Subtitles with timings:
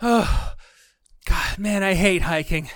[0.00, 0.54] Oh,
[1.26, 2.70] God, man, I hate hiking.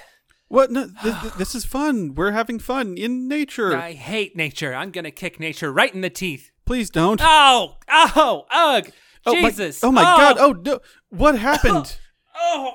[0.49, 0.71] What?
[0.71, 2.15] No, th- th- this is fun.
[2.15, 3.77] We're having fun in nature.
[3.77, 4.75] I hate nature.
[4.75, 6.51] I'm gonna kick nature right in the teeth.
[6.65, 7.21] Please don't.
[7.23, 8.91] Oh, oh, ugh,
[9.27, 9.85] oh my- Jesus.
[9.85, 10.17] oh my oh.
[10.17, 10.37] God.
[10.39, 10.81] Oh no.
[11.11, 11.99] What happened?
[12.37, 12.75] oh,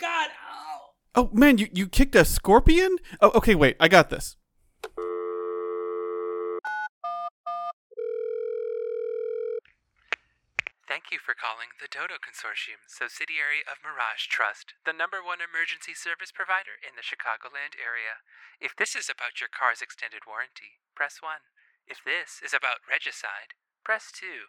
[0.00, 0.28] God.
[0.50, 0.78] Oh.
[1.14, 2.96] oh man, you you kicked a scorpion?
[3.20, 3.54] Oh, okay.
[3.54, 3.76] Wait.
[3.78, 4.36] I got this.
[10.96, 15.92] Thank you for calling the Dodo Consortium, subsidiary of Mirage Trust, the number one emergency
[15.92, 18.24] service provider in the Chicagoland area.
[18.64, 21.44] If this is about your car's extended warranty, press 1.
[21.84, 23.52] If this is about regicide,
[23.84, 24.48] press 2.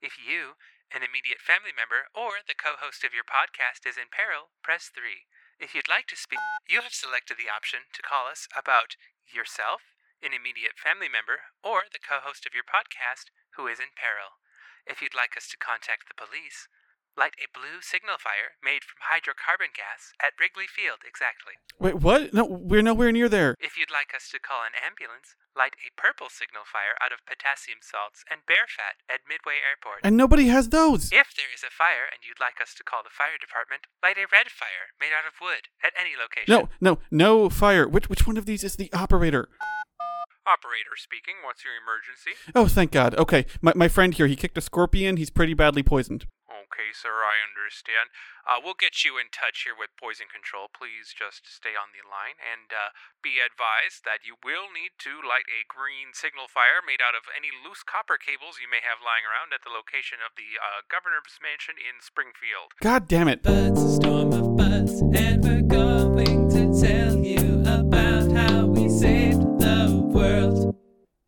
[0.00, 0.56] If you,
[0.88, 4.88] an immediate family member, or the co host of your podcast is in peril, press
[4.88, 5.28] 3.
[5.60, 8.96] If you'd like to speak, you have selected the option to call us about
[9.28, 9.92] yourself,
[10.24, 13.28] an immediate family member, or the co host of your podcast
[13.60, 14.40] who is in peril.
[14.86, 16.66] If you'd like us to contact the police,
[17.16, 21.60] light a blue signal fire made from hydrocarbon gas at Wrigley Field exactly.
[21.78, 22.32] Wait, what?
[22.32, 23.54] No, we're nowhere near there.
[23.60, 27.22] If you'd like us to call an ambulance, light a purple signal fire out of
[27.28, 30.02] potassium salts and bear fat at Midway Airport.
[30.02, 31.12] And nobody has those.
[31.12, 34.16] If there is a fire and you'd like us to call the fire department, light
[34.16, 36.48] a red fire made out of wood at any location.
[36.48, 37.86] No, no, no fire.
[37.86, 39.52] Which which one of these is the operator?
[40.46, 42.34] Operator speaking, what's your emergency?
[42.54, 43.14] Oh, thank God.
[43.14, 45.16] Okay, my my friend here, he kicked a scorpion.
[45.16, 46.26] He's pretty badly poisoned.
[46.52, 48.12] Okay, sir, I understand.
[48.44, 50.68] Uh, we'll get you in touch here with poison control.
[50.72, 55.20] Please just stay on the line and uh, be advised that you will need to
[55.24, 59.04] light a green signal fire made out of any loose copper cables you may have
[59.04, 62.76] lying around at the location of the uh, governor's mansion in Springfield.
[62.80, 63.44] God damn it.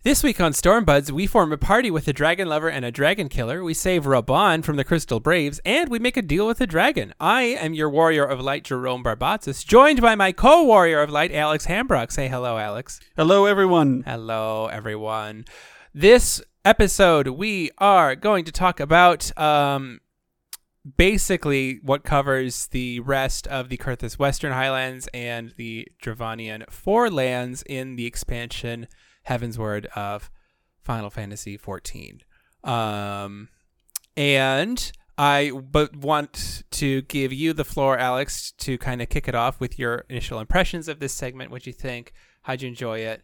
[0.05, 3.31] This week on Stormbuds, we form a party with a dragon lover and a dragon
[3.31, 3.65] killer.
[3.65, 7.15] We save Raubahn from the Crystal Braves, and we make a deal with the dragon.
[7.19, 11.69] I am your warrior of light, Jerome Barbatus, joined by my co-warrior of light, Alex
[11.69, 12.13] Hambrock.
[12.13, 13.01] Say hello, Alex.
[13.17, 14.03] Hello, everyone.
[14.07, 15.47] Hello, everyone.
[15.95, 20.03] This episode, we are going to talk about um,
[20.99, 27.97] basically what covers the rest of the Coerthas Western Highlands and the Dravanian Forelands in
[27.97, 28.87] the expansion
[29.29, 30.31] Heavensward of
[30.83, 32.21] Final Fantasy XIV.
[32.63, 33.49] Um,
[34.17, 39.35] and I but want to give you the floor, Alex, to kind of kick it
[39.35, 41.51] off with your initial impressions of this segment.
[41.51, 42.13] What you think?
[42.43, 43.23] How'd you enjoy it?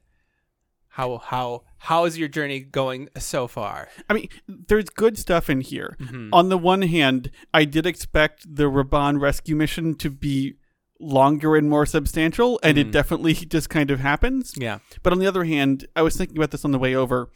[0.95, 3.89] How how how is your journey going so far?
[4.09, 5.97] I mean, there's good stuff in here.
[6.01, 6.31] Mhm.
[6.33, 10.55] On the one hand, I did expect the Raubahn rescue mission to be
[11.01, 12.81] longer and more substantial, and Mhm.
[12.83, 14.53] it definitely just kind of happens.
[14.57, 14.79] Yeah.
[15.03, 17.31] But on the other hand, I was thinking about this on the way over.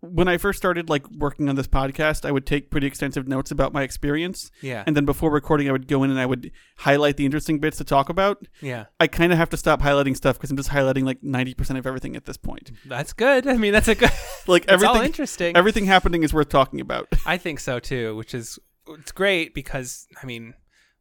[0.00, 3.50] When I first started like working on this podcast, I would take pretty extensive notes
[3.50, 4.84] about my experience, Yeah.
[4.86, 7.78] and then before recording, I would go in and I would highlight the interesting bits
[7.78, 8.46] to talk about.
[8.60, 8.86] yeah.
[9.00, 11.86] I kind of have to stop highlighting stuff because I'm just highlighting like 90% of
[11.86, 12.72] everything at this point.
[12.84, 13.46] That's good.
[13.46, 14.10] I mean, that's a good.
[14.46, 15.56] Like everything interesting.
[15.56, 17.08] everything happening is worth talking about.
[17.24, 18.58] I think so too, which is
[18.88, 20.52] it's great because I mean,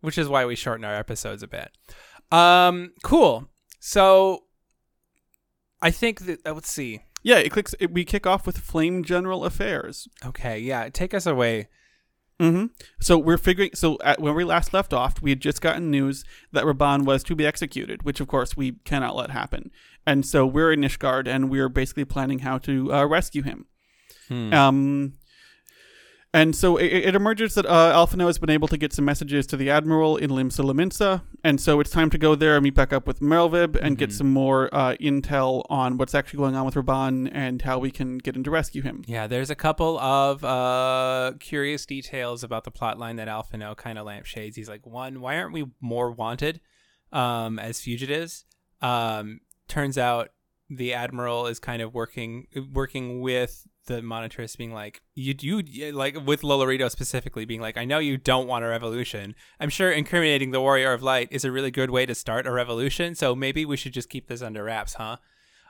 [0.03, 1.71] which is why we shorten our episodes a bit.
[2.29, 3.47] Um, cool.
[3.79, 4.43] So,
[5.81, 7.01] I think that uh, let's see.
[7.23, 7.73] Yeah, it clicks.
[7.79, 10.09] It, we kick off with Flame General Affairs.
[10.25, 11.69] Okay, yeah, take us away.
[12.39, 12.65] Mm-hmm.
[12.99, 13.71] So we're figuring.
[13.73, 17.23] So at, when we last left off, we had just gotten news that Raubahn was
[17.23, 19.71] to be executed, which of course we cannot let happen.
[20.05, 23.67] And so we're in Ishgard, and we're basically planning how to uh, rescue him.
[24.27, 24.53] Hmm.
[24.53, 25.13] Um,
[26.33, 29.45] and so it, it emerges that uh, Alphinaud has been able to get some messages
[29.47, 32.73] to the Admiral in Limsa Lominsa, and so it's time to go there and meet
[32.75, 34.13] back up with Merlwyb and get Mhm.
[34.13, 38.17] some more uh, intel on what's actually going on with Raubahn and how we can
[38.17, 39.03] get in to rescue him.
[39.05, 43.97] Yeah, there's a couple of uh, curious details about the plot line that Alphinaud kind
[43.99, 44.55] of lampshades.
[44.55, 46.61] He's like, one, why aren't we more wanted
[47.11, 48.45] um, as fugitives?
[48.81, 50.29] Um, turns out
[50.69, 56.15] the admiral is kind of working working with the monetarist, being like, you you like
[56.25, 59.35] with Lolorito specifically, being like, I know you don't want a revolution.
[59.59, 62.51] I'm sure incriminating the Warrior of Light is a really good way to start a
[62.51, 63.15] revolution.
[63.15, 65.17] So maybe we should just keep this under wraps, huh?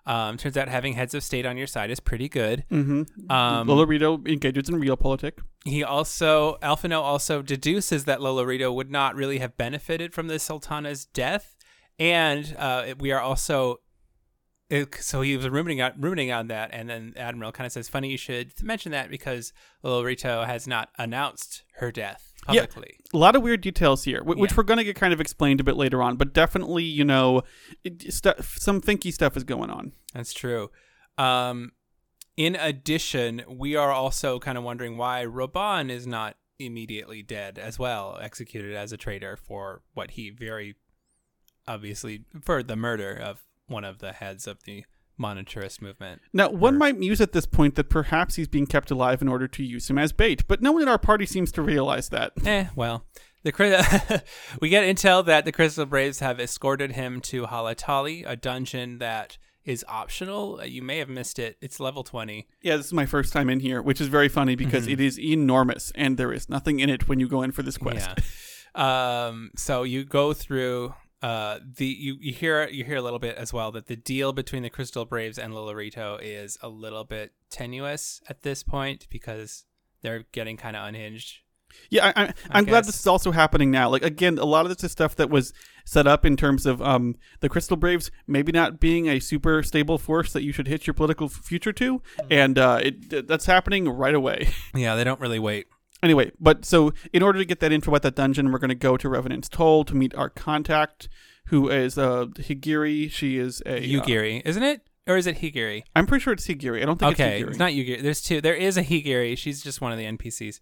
[0.06, 2.66] Um, turns out having heads of state on your side is pretty good.
[2.70, 3.32] Mm-hmm.
[3.32, 5.40] Um, Lolorito engages in realpolitik.
[5.64, 11.06] he also Alphinaud also deduces that Lolorito would not really have benefited from the Sultana's
[11.06, 11.56] death,
[11.98, 13.80] and uh, we are also.
[14.70, 17.90] It, so he was ruminating on, ruminating on that, and then Admiral kind of says,
[17.90, 22.66] "Funny you should mention that because Lolorito has not announced her death publicly." Yeah.
[22.68, 24.56] publicly." A lot of weird details here, which Yeah.
[24.58, 27.44] we're going to get kind of explained a bit later on, but definitely, you know,
[27.84, 29.92] it, stuff, some thinky stuff is going on.
[30.14, 30.72] That's true.
[31.18, 31.74] Um,
[32.38, 37.78] in addition, we are also kind of wondering why Raubahn is not immediately dead as
[37.78, 40.76] well, executed as a traitor for what he very
[41.68, 44.86] obviously for the murder of one of the heads of the
[45.20, 46.22] monetarist movement.
[46.34, 49.28] Now, one Or- might muse at this point that perhaps he's being kept alive in
[49.28, 52.10] order to use him as bait, but no one in our party seems to realize
[52.10, 52.34] that.
[52.46, 53.06] Eh, well,
[53.44, 53.52] the
[54.62, 59.38] we get intel that the Crystal Braves have escorted him to Halatali, a dungeon that
[59.64, 60.60] is optional.
[60.62, 61.58] Uh, You may have missed it.
[61.62, 62.48] It's level 20.
[62.62, 64.94] Yeah, this is my first time in here, which is very funny because Mhm.
[64.94, 67.78] it is enormous and there is nothing in it when you go in for this
[67.78, 68.10] quest.
[68.76, 69.26] Yeah.
[69.28, 73.38] um, so you go through uh, the you, you hear you hear a little bit
[73.38, 77.32] as well that the deal between the Crystal Braves and Lolorito is a little bit
[77.50, 79.64] tenuous at this point because
[80.02, 81.40] they're getting kind of unhinged.
[81.90, 83.90] Yeah, I, I, I'm glad this is also happening now.
[83.90, 85.54] Like again, a lot of this is stuff that was
[85.86, 89.98] set up in terms of um, the Crystal Braves maybe not being a super stable
[89.98, 94.14] force that you should hitch your political future to, and uh, it that's happening right
[94.14, 94.50] away.
[94.76, 95.68] Yeah, they don't really wait.
[96.04, 98.76] Anyway, but so in order to get that info at that dungeon, we're going to
[98.76, 101.10] go to Revenant's Toll to meet our contact,
[101.48, 103.10] who is uh, Higiri.
[103.12, 104.88] She is a uh, isn't it?
[105.06, 105.84] Or is it Higiri?
[105.96, 106.82] I'm pretty sure it's Higiri.
[106.82, 107.50] I don't think okay, it's Higiri.
[107.50, 108.02] it's not Yugiri.
[108.02, 108.40] There's two.
[108.40, 109.38] There is a Higiri.
[109.38, 110.60] She's just one of the NPCs.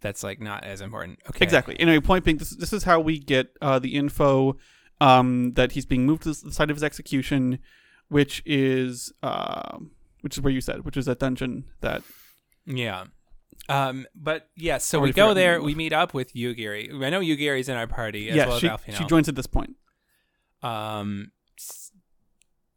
[0.00, 1.18] That's like not as important.
[1.28, 1.44] Okay.
[1.44, 1.78] Exactly.
[1.78, 4.56] Anyway, point being, this, this is how we get uh, the info
[5.00, 7.58] um, that he's being moved to the site of his execution,
[8.08, 9.78] which is uh,
[10.22, 12.02] which is where you said, which is that dungeon that.
[12.64, 13.04] Yeah.
[13.68, 15.60] Um, but yeah, so we go there.
[15.62, 17.04] We meet up with Yugiri.
[17.04, 18.96] I know Yugiri's in our party as yeah, well she, as Alphinaud.
[18.96, 19.76] she joins at this point.
[20.62, 21.32] um,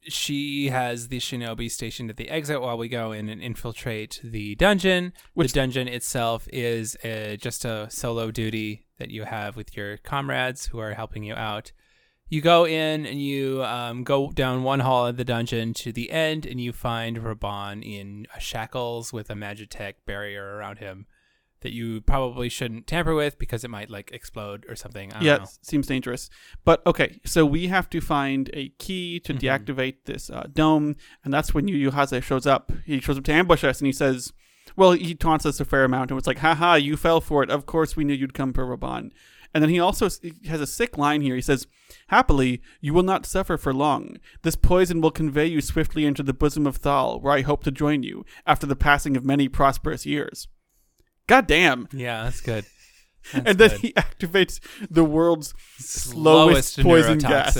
[0.03, 4.55] she has the shinobi stationed at the exit while we go in and infiltrate the
[4.55, 5.13] dungeon.
[5.35, 9.97] Which- the dungeon itself is uh just a solo duty that you have with your
[9.97, 11.71] comrades who are helping you out.
[12.31, 16.09] You go in and you um, go down one hall of the dungeon to the
[16.11, 21.07] end, and you find Raubahn in shackles with a Magitek barrier around him
[21.59, 25.11] that you probably shouldn't tamper with because it might like explode or something.
[25.11, 25.45] I don't Yeah, know.
[25.61, 26.29] seems dangerous.
[26.63, 29.39] But okay, so we have to find a key to Mhm.
[29.41, 30.95] deactivate this uh, dome,
[31.25, 31.91] and that's when Yu
[32.21, 32.71] shows up.
[32.85, 34.31] He shows up to ambush us, and he says,
[34.77, 37.49] "Well, he taunts us a fair amount, and it's like, haha, you fell for it.
[37.49, 39.11] Of course, we knew you'd come for Raubahn."
[39.53, 41.35] And then he also has a sick line here.
[41.35, 41.67] He says,
[42.07, 44.17] "Happily, you will not suffer for long.
[44.43, 47.71] This poison will convey you swiftly into the bosom of Thal, where I hope to
[47.71, 50.47] join you after the passing of many prosperous years."
[51.27, 51.87] God damn.
[51.93, 52.65] Yeah, that's good.
[53.33, 53.79] That's and then good.
[53.81, 54.59] he activates
[54.89, 57.55] the world's slowest poison gas.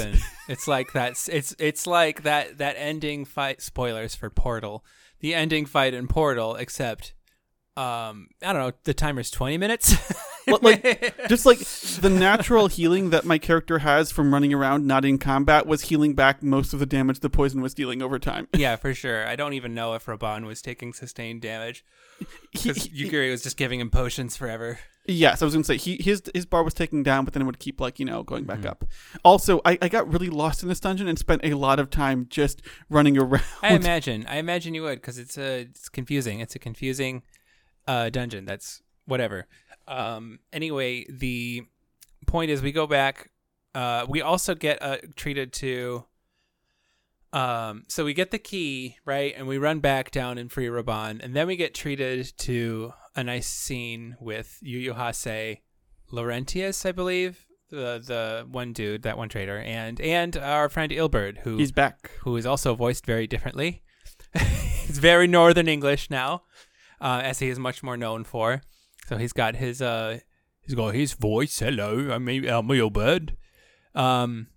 [0.49, 1.13] it's like that.
[1.31, 3.61] It's it's like that that ending fight.
[3.61, 4.83] Spoilers for Portal.
[5.19, 7.13] The ending fight in Portal, except
[7.77, 8.71] um, I don't know.
[8.85, 9.95] The timer's twenty minutes.
[10.47, 15.17] Like, just like the natural healing that my character has from running around not in
[15.17, 18.47] combat was healing back most of the damage the poison was dealing over time.
[18.55, 19.27] yeah, for sure.
[19.27, 21.83] I don't even know if Raubahn was taking sustained damage
[22.51, 24.79] because Yugiri was just giving him potions forever.
[25.07, 27.45] yes, I was gonna say he his his bar was taking down, but then it
[27.45, 28.67] would keep like you know going back Mhm.
[28.69, 28.85] up.
[29.23, 32.27] Also, I, I got really lost in this dungeon and spent a lot of time
[32.29, 33.43] just running around.
[33.63, 34.25] I imagine.
[34.27, 36.39] I imagine you would because it's a it's confusing.
[36.39, 37.23] It's a confusing
[37.87, 38.45] uh, dungeon.
[38.45, 39.47] That's whatever.
[39.87, 41.63] Um, anyway, the
[42.27, 43.29] point is we go back.
[43.73, 46.05] Uh, we also get uh, treated to.
[47.33, 51.23] Um, so we get the key right, and we run back down in Free Raubahn,
[51.23, 55.59] and then we get treated to a nice scene with Yuyuhase,
[56.11, 61.39] Laurentius, I believe, the the one dude, that one trader, and and our friend Ilbert,
[61.39, 62.11] who He's back.
[62.21, 63.81] who is also voiced very differently.
[64.33, 66.43] it's very Northern English now,
[66.99, 68.61] uh, as he is much more known for.
[69.11, 70.19] So he's got his uh,
[70.61, 71.59] he's got his voice.
[71.59, 73.35] Hello, I'm I'm your Bird.
[73.93, 74.47] Um,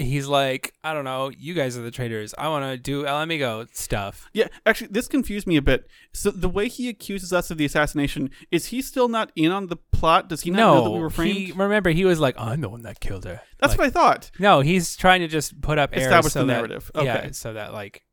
[0.00, 2.34] he's like, I don't know, you guys are the traders.
[2.36, 4.28] I want to do El Amigo stuff.
[4.34, 5.86] Yeah, actually, this confused me a bit.
[6.12, 9.68] So the way he accuses us of the assassination is he still not in on
[9.68, 10.28] the plot?
[10.28, 11.36] Does he not know that we were framed?
[11.38, 13.42] he remember he was like, I'm the one that killed her.
[13.60, 14.32] That's Like, what I thought.
[14.40, 16.90] No, he's trying to just put up Establish so the that- narrative.
[16.96, 17.30] Yeah, Okay.
[17.30, 18.04] so that like,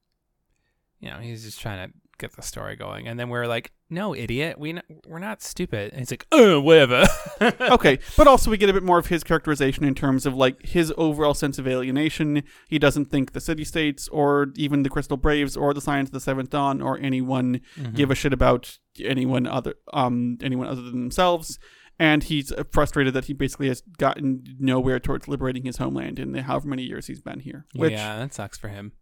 [0.99, 4.15] you know, he's just trying to get the story going, and then we're like, "No,
[4.15, 7.05] idiot, we n- we're not stupid." And he's like, "Uh, whatever."
[7.61, 10.65] okay, but also we get a bit more of his characterization in terms of like
[10.65, 12.43] his overall sense of alienation.
[12.67, 16.13] He doesn't think the city states or even the Crystal Braves or the Scions of
[16.13, 17.95] the Seventh Dawn or anyone Mm-hmm.
[17.95, 21.59] give a shit about anyone other um anyone other than themselves.
[21.99, 26.31] And he's uh, frustrated that he basically has gotten nowhere towards liberating his homeland in
[26.31, 27.65] the however many years he's been here.
[27.75, 28.93] Which yeah, that sucks for him.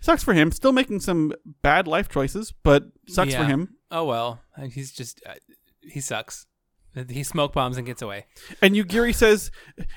[0.00, 0.52] sucks for him.
[0.52, 3.76] Still making some bad life choices, but sucks for him.
[3.90, 5.34] Oh well, uh, he's just uh,
[5.82, 6.46] he sucks.
[7.08, 8.26] He smoke bombs and gets away.
[8.60, 9.52] And Yugiri says,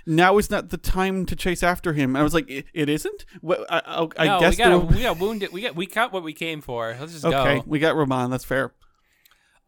[0.05, 2.87] "Now is not the time to chase after him." And I was like, "It, it
[2.87, 5.51] isn't." Well, I, I, I no, guess we got there- we got wounded.
[5.51, 6.95] We got we got what we came for.
[6.99, 7.41] Let's just okay, go.
[7.41, 8.29] Okay, we got Raubahn.
[8.29, 8.73] That's fair.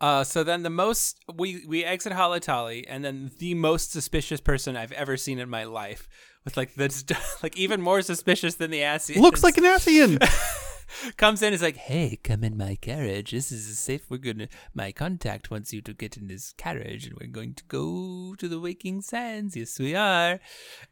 [0.02, 4.76] Uh, so then the most we we exit Halatali, and then the most suspicious person
[4.78, 6.08] I've ever seen in my life,
[6.44, 9.18] with like the like even more suspicious than the Ascians.
[9.18, 10.20] Looks like an Ascian.
[11.18, 13.32] comes in is like, hey, come in my carriage.
[13.32, 14.10] This is a safe.
[14.10, 14.48] We're gonna.
[14.74, 18.48] My contact wants you to get in this carriage, and we're going to go to
[18.48, 19.56] the Waking Sands.
[19.56, 20.40] Yes, we are.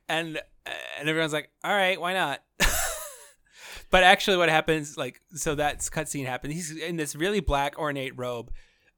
[0.07, 2.41] And and everyone's like, all right, why not?
[3.89, 6.53] but actually, what happens, like, so that cutscene happens.
[6.53, 8.51] He's in this really black ornate robe,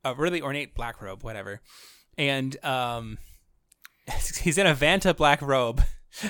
[0.04, 1.62] a really ornate black robe, whatever,
[2.18, 3.18] and um,
[4.42, 5.82] he's in a Vanta black robe.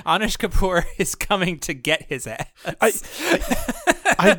[0.06, 2.48] Anish Kapoor is coming to get his ass.
[2.66, 3.95] I, I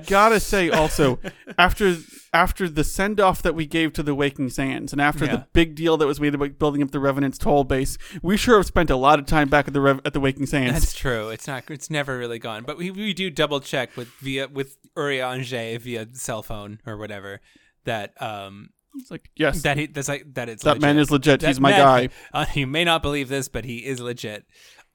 [0.06, 1.18] gotta say also
[1.58, 1.96] after
[2.32, 5.32] after the send off that we gave to the Waking Sands and after Yeah.
[5.36, 8.56] the big deal that was made about building up the Revenant's toll base, we sure
[8.58, 10.72] have spent a lot of time back at the Rev- at the Waking Sands.
[10.72, 11.30] That's true.
[11.30, 11.64] It's not.
[11.70, 12.64] It's never really gone.
[12.64, 17.40] But we, we do double check with via with Urianger via cell phone or whatever
[17.84, 21.40] that um It's like yes, that he that's like that it's that man is legit.
[21.40, 22.08] That He's my man- guy.
[22.32, 24.44] Uh, you may not believe this, but he is legit.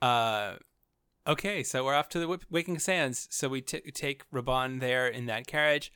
[0.02, 0.56] Uh,
[1.28, 3.28] okay, so we're off to the Waking Sands.
[3.32, 5.92] So we t- take Raubahn there in that carriage.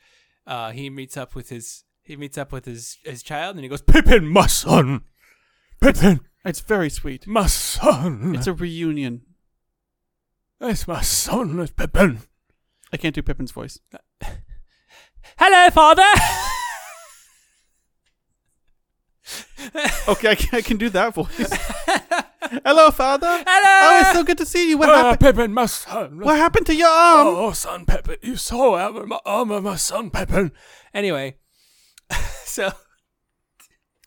[0.46, 3.68] Uh, he meets up with his he meets up with his his child, and he
[3.68, 5.02] goes, "Pippin, my son,
[5.80, 7.26] Pippin, It's very sweet.
[7.26, 8.34] my son.
[8.36, 9.22] It's a reunion.
[10.60, 12.20] It's my son, it's Pippin."
[12.92, 13.80] I can't do Pippin's voice.
[15.38, 16.04] Hello, father.
[20.08, 21.52] Okay, I can, I can do that voice.
[22.64, 23.42] Hello, father.
[23.46, 23.96] Hello.
[23.96, 24.78] Oh, it's so good to see you.
[24.78, 25.20] What happened?
[25.20, 26.20] Pippin, my son.
[26.20, 27.26] What happened to your arm?
[27.28, 30.52] oh, son Pippin, you saw out my arm of my son Pippin.
[30.94, 31.36] Anyway,
[32.44, 32.70] so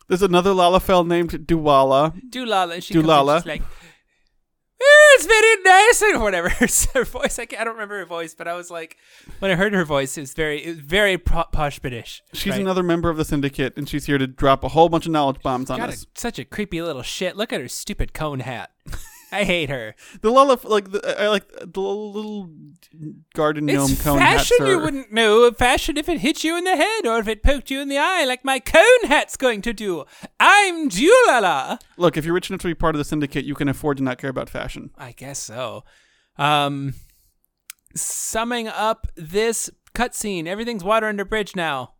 [0.07, 2.13] There's another Lalafell named Duwala.
[2.29, 3.43] Dewlala, and she Dewlala.
[3.43, 3.69] comes in, she's like,
[5.19, 6.49] "Eh, it's very nice and whatever.
[6.93, 8.97] her voice, I, can't, I don't remember her voice, but I was like,
[9.39, 12.21] when I heard her voice, it was very, it was very po- posh British.
[12.33, 12.61] She's right?
[12.61, 15.41] another member of the syndicate, and she's here to drop a whole bunch of knowledge
[15.41, 16.05] bombs on God, us.
[16.15, 17.35] such a creepy little shit.
[17.35, 18.71] Look at her stupid cone hat.
[19.31, 19.95] I hate her.
[20.21, 22.49] The Lalaf, like the, I like the little
[23.33, 24.37] garden gnome it's cone hat.
[24.37, 24.67] fashion sir.
[24.67, 25.49] you wouldn't know.
[25.51, 27.97] Fashion if it hit you in the head or if it poked you in the
[27.97, 30.05] eye, like my cone hat's going to do.
[30.39, 31.79] I'm Julala.
[31.97, 34.03] Look, if you're rich enough to be part of the syndicate, you can afford to
[34.03, 34.89] not care about fashion.
[34.97, 35.83] I guess so.
[36.37, 36.95] Um,
[37.95, 41.93] summing up this cutscene, everything's water under bridge now.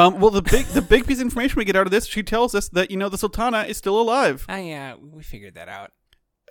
[0.00, 2.22] Um, well, the big the big piece of information we get out of this, she
[2.22, 4.46] tells us that you know the Sultana is still alive.
[4.48, 5.92] Ah, yeah, we figured that out.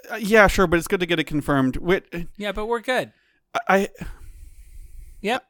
[0.09, 1.77] Uh, yeah, sure, but it's good to get it confirmed.
[1.77, 2.03] Wait,
[2.37, 3.11] Yeah, but we're good.
[3.67, 3.89] I
[5.21, 5.43] Yep.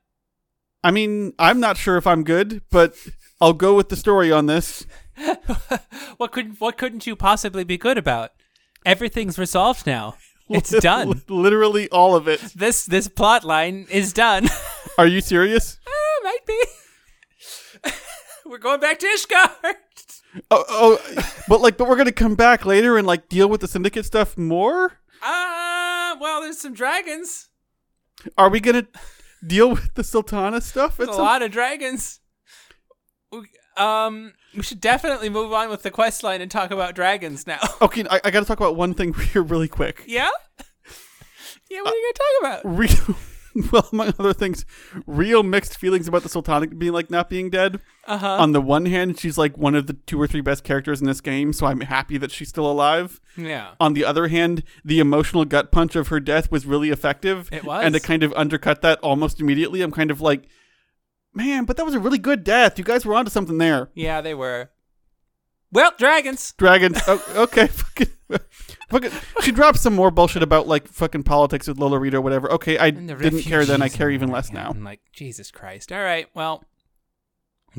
[0.82, 2.96] I mean, I'm not sure if I'm good, but
[3.42, 4.86] I'll go with the story on this.
[6.18, 8.32] what could what couldn't you possibly be good about?
[8.86, 10.16] Everything's resolved now.
[10.50, 11.22] It's done.
[11.28, 12.40] Literally all of it.
[12.56, 14.48] This this plot line is done.
[14.98, 15.80] Are you serious?
[15.86, 15.92] Ah,
[16.24, 16.64] might be.
[18.50, 19.76] We're going back to Ishgard.
[20.52, 21.00] Oh, oh,
[21.48, 24.38] but like, but we're gonna come back later and like deal with the syndicate stuff
[24.38, 25.00] more.
[25.24, 27.50] Ah, well, there's some dragons.
[28.38, 28.86] Are we gonna
[29.46, 30.98] deal with the Sultana stuff?
[30.98, 32.20] There's at a some- lot of dragons.
[33.32, 37.48] We- Um, we should definitely move on with the quest line and talk about dragons
[37.48, 37.60] now.
[37.82, 40.04] Okay, I, I got to talk about one thing here really quick.
[40.06, 40.30] yeah.
[41.72, 42.78] Yeah, what are you gonna talk about?
[42.78, 43.18] Real,
[43.72, 44.66] well, among other things,
[45.06, 47.80] real mixed feelings about the Sultana being like not being dead.
[48.06, 48.38] Uh huh.
[48.38, 51.08] On the one hand, she's like one of the two or three best characters in
[51.08, 53.20] this game, so I'm happy that she's still alive.
[53.38, 53.72] Yeah.
[53.80, 57.50] On the other hand, the emotional gut punch of her death was really effective.
[57.52, 57.84] It was.
[57.84, 60.48] And to kind of undercut that almost immediately, I'm kind of like,
[61.34, 62.78] man, but that was a really good death.
[62.78, 63.90] You guys were onto something there.
[63.94, 64.70] Yeah, they were.
[65.72, 66.54] Well, dragons.
[66.58, 67.00] Dragons.
[67.08, 67.68] oh, okay.
[68.30, 68.42] Fucking,
[68.90, 69.12] fucking,
[69.42, 72.52] she dropped some more bullshit about like fucking politics with Lolorito or whatever.
[72.54, 73.82] Okay, I didn't care then.
[73.82, 74.70] I care even less now.
[74.70, 75.92] I'm like, Jesus Christ.
[75.92, 76.64] All right, well,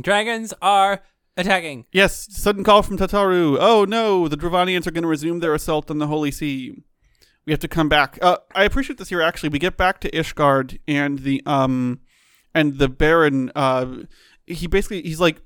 [0.01, 1.03] dragons are
[1.37, 1.87] attacking.
[1.93, 3.59] Yes, sudden call from Tataru.
[3.61, 6.83] Oh no, the Dravanians are going to resume their assault on the Holy See.
[7.47, 8.19] We have to come back.
[8.21, 9.23] Uh, I appreciate this here.
[9.23, 12.01] Actually, we get back to Ishgard and the um
[12.55, 13.51] and the Baron.
[13.55, 14.03] Uh,
[14.47, 15.41] he basically he's like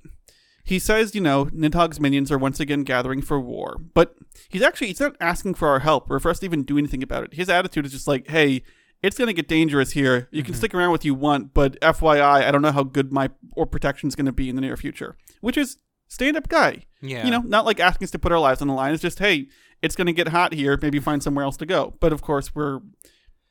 [0.64, 4.16] he says, you know, Nidhogg's minions are once again gathering for war, but
[4.49, 7.02] he's actually he's not asking for our help or for us to even do anything
[7.02, 7.35] about it.
[7.35, 8.62] His attitude is just like, hey.
[9.02, 10.28] It's gonna get dangerous here.
[10.30, 10.61] You can mm-hmm.
[10.61, 14.09] stick around with you want, but FYI, I don't know how good my or protection
[14.09, 15.18] is gonna be in the near future.
[15.42, 15.76] Which is
[16.09, 16.87] stand up guy.
[17.02, 17.25] Yeah.
[17.25, 18.94] You know, not like asking us to put our lives on the line.
[18.94, 19.49] It's just, hey,
[19.83, 20.78] it's going to get hot here.
[20.80, 21.94] Maybe find somewhere else to go.
[22.00, 22.80] But of course, we're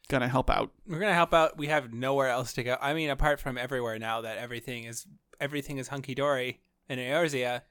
[0.10, 0.72] going to help out.
[0.88, 1.58] we're gonna help out.
[1.58, 2.77] We have nowhere else to go.
[2.82, 5.05] I mean, apart from everywhere now that everything is
[5.39, 7.62] everything is hunky dory in Eorzea.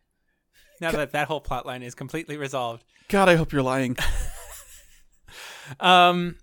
[0.81, 2.85] Now that that whole plot line is completely resolved.
[3.09, 3.97] God, I hope you're lying.
[5.81, 6.37] Um,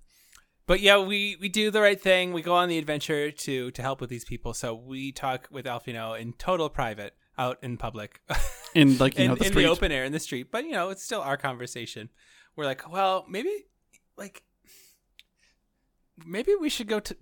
[0.68, 2.34] but yeah, we we do the right thing.
[2.34, 4.54] We go on the adventure to to help with these people.
[4.54, 7.14] So we talk with Alphinaud in total private.
[7.38, 8.22] out in public,
[8.76, 10.52] in like you in, know the in the open air in the street.
[10.52, 12.10] But you know, it's still our conversation.
[12.56, 13.52] We're like, well, maybe
[14.18, 14.44] like
[16.26, 17.16] maybe we should go to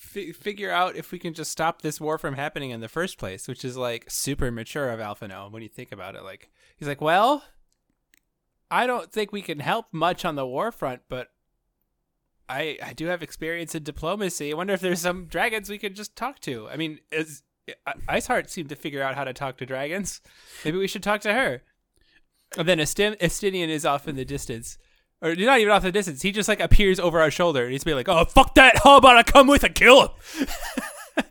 [0.00, 3.18] fi- figure out if we can just stop this war from happening in the first
[3.18, 6.24] place, which is like super mature of Alphinaud when you think about it.
[6.24, 7.44] Like he's like, well,
[8.70, 11.28] I don't think we can help much on the war front, but
[12.48, 14.52] I I do have experience in diplomacy.
[14.52, 16.68] I wonder if there's some dragons we could just talk to.
[16.68, 17.42] I mean, is
[18.08, 20.20] Iceheart seemed to figure out how to talk to dragons.
[20.64, 21.62] Maybe we should talk to her.
[22.56, 24.76] And then Estin- Estinian is off in the distance.
[25.22, 26.22] Or not even off the distance.
[26.22, 28.96] He just like appears over our shoulder and he's be like, Oh fuck that, how
[28.96, 30.02] about I come with and kill
[30.36, 30.46] him?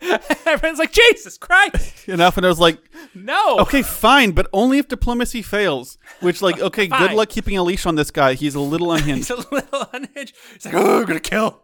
[0.45, 1.95] Everyone's like, Jesus Christ.
[2.07, 2.79] And Alphinaud's like,
[3.15, 3.59] No.
[3.59, 5.97] okay, fine, but only if diplomacy fails.
[6.21, 8.33] Which, like, okay, good luck keeping a leash on this guy.
[8.33, 9.29] He's a little He's unhinged.
[9.31, 10.35] a little unhinged.
[10.53, 11.63] He's like, Oh, I'm gonna kill.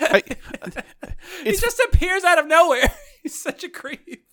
[0.00, 0.22] I,
[1.44, 2.92] He just appears out of nowhere.
[3.22, 4.24] He's such a creep.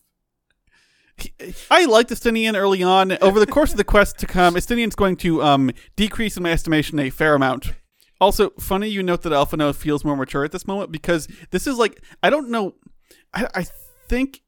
[1.72, 3.18] I liked Estinian early on.
[3.22, 6.52] Over the course of the quest to come, Estinian's going to um, decrease in my
[6.52, 7.74] estimation a fair amount.
[8.22, 11.78] Also, funny you note that Alphinaud feels more mature at this moment because this is
[11.78, 12.76] like I don't know.
[13.34, 13.66] I, I
[14.08, 14.42] think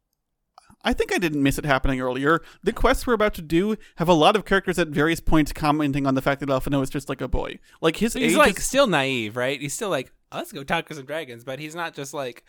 [0.84, 2.42] I think I didn't miss it happening earlier.
[2.64, 6.06] The quests we're about to do have a lot of characters at various points commenting
[6.08, 7.60] on the fact that Alphinaud is just like a boy.
[7.82, 9.60] Like his He's age like is, still naive, right?
[9.60, 12.44] He's still like, "Oh, let's go talk to some dragons, but he's not just like,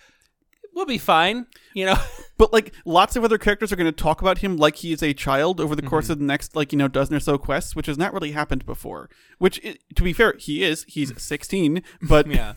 [0.75, 1.97] we'll be fine, you know?
[2.39, 5.01] But like lots of other characters are going to talk about him like he is
[5.01, 6.15] a child over the course mm-hmm.
[6.15, 8.67] of the next like you know dozen or so quests, which has not really happened
[8.67, 9.09] before.
[9.39, 9.61] Which,
[9.95, 10.85] to be fair, he is.
[10.89, 12.55] He's sixteen, but yeah.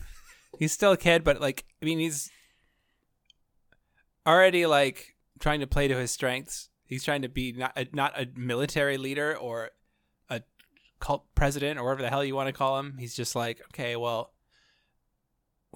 [0.58, 2.30] He's still a kid, but like, I mean, he's
[4.26, 6.68] already like trying to play to his strengths.
[6.86, 9.70] He's trying to be not a, not a military leader or
[10.28, 10.42] a
[10.98, 12.96] cult president or whatever the hell you want to call him.
[12.98, 14.32] He's just like, okay, well,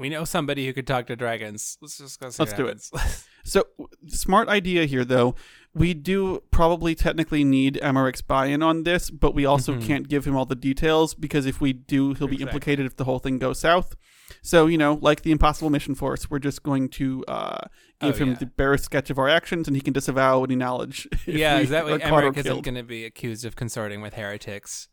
[0.01, 1.79] we know somebody who could talk to dragons.
[1.81, 2.31] Let's just go.
[2.31, 2.83] See Let's do it.
[3.43, 3.65] So,
[4.07, 5.35] smart idea here, though.
[5.73, 9.87] We do probably technically need Aymeric's buy-in on this, but we also Mhm.
[9.87, 12.43] can't give him all the details because if we do, he'll be Exactly.
[12.43, 13.97] implicated if the whole thing goes south.
[14.43, 17.61] So, you know, like the Impossible Mission Force, we're just going to uh,
[18.03, 18.35] give Oh, him yeah.
[18.41, 21.09] the barest sketch of our actions, and he can disavow any knowledge.
[21.27, 24.03] yeah, is that are way caught or Aymeric isn't going to be accused of consorting
[24.03, 24.89] with heretics?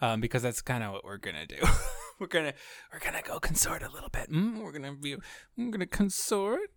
[0.00, 1.56] Um, because that's kind of what we're gonna do.
[2.20, 2.52] we're gonna
[2.92, 4.30] we're gonna go consort a little bit.
[4.30, 5.16] Mm, we're gonna be
[5.56, 6.70] we're gonna consort.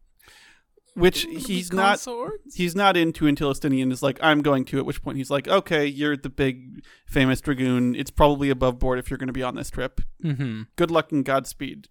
[0.95, 2.05] Which he's not.
[2.53, 4.77] He's not into until Estinian is like, I'm going to.
[4.77, 7.95] At which point he's like, okay, you're the big famous dragoon.
[7.95, 10.01] It's probably above board if you're going to be on this trip.
[10.23, 10.63] Mm-hmm.
[10.75, 11.87] Good luck and Godspeed.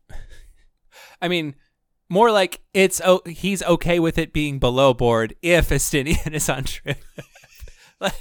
[1.21, 1.57] I mean,
[2.09, 6.65] more like it's oh he's okay with it being below board if Estinian is on
[6.65, 7.03] trip.
[8.01, 8.15] like,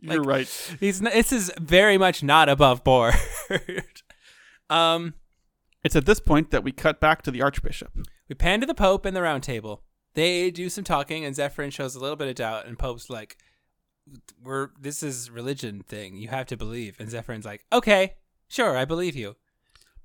[0.00, 0.48] You're right.
[0.80, 3.14] He's n- this is very much not above board.
[4.70, 5.14] um,
[5.84, 7.92] It's at this point that we cut back to the Archbishop.
[8.28, 9.82] we pan to the Pope and the Round Table.
[10.14, 13.36] They do some talking, and Zephirin shows a little bit of doubt, and Pope's like,
[14.42, 16.16] "We're this is religion thing.
[16.16, 18.14] You have to believe." And Zephirin's like, "Okay,
[18.48, 19.36] sure, I believe you."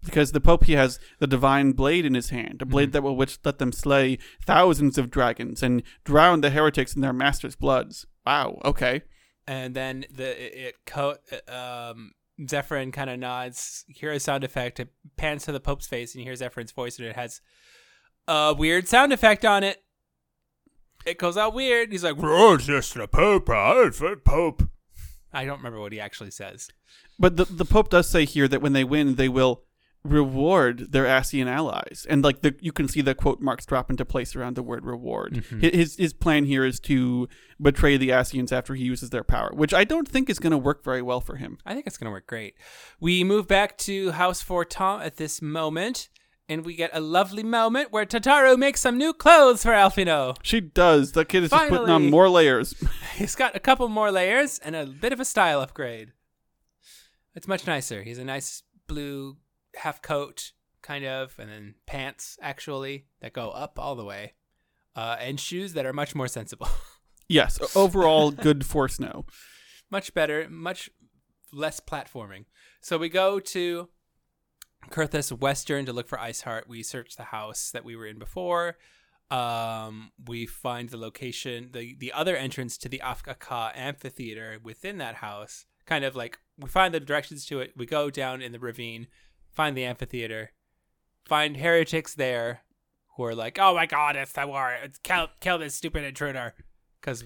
[0.03, 2.71] Because the Pope he has the divine blade in his hand, a Mm-hmm.
[2.71, 7.01] blade that will which let them slay thousands of dragons and drown the heretics in
[7.01, 8.05] their masters' bloods.
[8.25, 9.03] Wow, okay.
[9.47, 13.85] and then the it, it co- um Zephirin kind of nods.
[13.87, 14.79] Hear a sound effect.
[14.79, 17.41] It pans to the Pope's face, and you hear Zephirin's voice, and it has
[18.27, 19.83] a weird sound effect on it.
[21.05, 21.91] It goes out weird.
[21.91, 23.49] He's like, Oh, it's just the Pope.
[23.49, 24.63] it's the Pope.
[25.33, 26.69] I don't remember what he actually says.
[27.19, 29.63] But the the Pope does say here that when they win, they will
[30.03, 34.03] reward their Ascian allies, and like the you can see the quote marks drop into
[34.03, 35.35] place around the word reward.
[35.35, 35.59] Mm-hmm.
[35.59, 37.27] His his plan here is to
[37.61, 40.57] betray the Ascians after he uses their power, which I don't think is going to
[40.57, 41.57] work very well for him.
[41.65, 42.55] I think it's going to work great.
[42.99, 46.09] We move back to House Fortemps at this moment,
[46.49, 50.37] and we get a lovely moment where Tataru makes some new clothes for Alphinaud.
[50.43, 51.13] She does.
[51.13, 52.75] The kid is just putting on more layers.
[53.15, 56.11] He's got a couple more layers and a bit of a style upgrade.
[57.35, 58.03] It's much nicer.
[58.03, 59.37] He's a nice blue
[59.75, 64.33] half coat, kind of, and then pants, actually, that go up all the way,
[64.95, 66.67] uh, and shoes that are much more sensible.
[67.27, 69.25] yes, overall good for snow.
[69.89, 70.89] much better, much
[71.51, 72.45] less platforming.
[72.81, 73.89] So we go to
[74.89, 76.67] Coerthas Western to look for Iceheart.
[76.67, 78.77] We search the house that we were in before.
[79.31, 84.97] Um, we find the location, the the other entrance to the Akh Afah amphitheater within
[84.99, 85.65] that house.
[85.85, 87.73] Kind of like we find the directions to it.
[87.75, 89.07] We go down in the ravine,
[89.53, 90.51] find the amphitheater,
[91.25, 92.61] find heretics there
[93.15, 94.77] who are like, "Oh my god, it's the war!
[94.83, 96.53] It's kill kill this stupid intruder!"
[96.99, 97.23] Because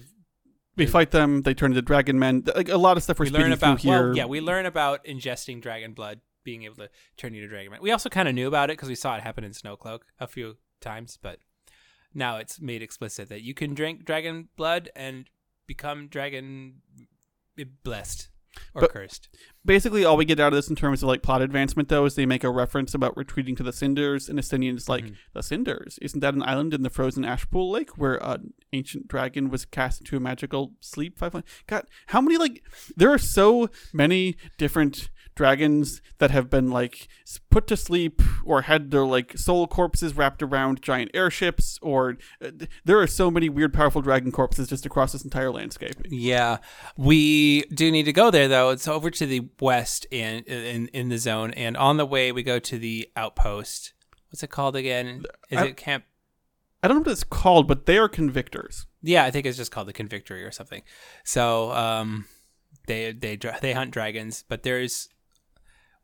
[0.76, 1.42] We fight them.
[1.42, 2.44] They turn into dragon men.
[2.54, 4.06] Like a lot of stuff we're we learn about through here.
[4.08, 7.72] well, yeah, we learn about ingesting dragon blood, being able to turn you to dragon
[7.72, 7.80] man.
[7.82, 10.26] We also kind of knew about it because we saw it happen in Snowcloak a
[10.28, 11.40] few times, but
[12.14, 15.28] now it's made explicit that you can drink dragon blood and
[15.66, 16.76] become dragon
[17.58, 18.28] eh, blessed
[18.74, 19.28] or But- cursed.
[19.64, 22.14] Basically, all we get out of this in terms of like plot advancement, though, is
[22.14, 25.16] they make a reference about retreating to the Cinders, and Estinian's like, Mhm.
[25.34, 25.98] the Cinders?
[26.00, 30.00] Isn't that an island in the frozen Ashpool Lake where an ancient dragon was cast
[30.00, 31.18] into a magical sleep?
[31.18, 31.34] Five
[31.66, 32.62] God, how many like
[32.96, 37.08] there are so many different dragons that have been like
[37.48, 42.50] put to sleep or had their like soul corpses wrapped around giant airships, or uh,
[42.84, 45.94] there are so many weird, powerful dragon corpses just across this entire landscape.
[46.04, 46.58] Yeah,
[46.96, 48.70] we do need to go there though.
[48.70, 52.42] It's over to the west in in in the zone, and on the way we
[52.42, 53.94] go to the outpost.
[54.28, 55.22] What's it called again?
[55.48, 56.04] Is I- it camp?
[56.82, 58.86] I don't know what it's called, but they are convictors.
[59.02, 60.82] Yeah, I think it's just called the Convictory or something.
[61.24, 62.26] So um,
[62.86, 65.08] they they they hunt dragons, but there's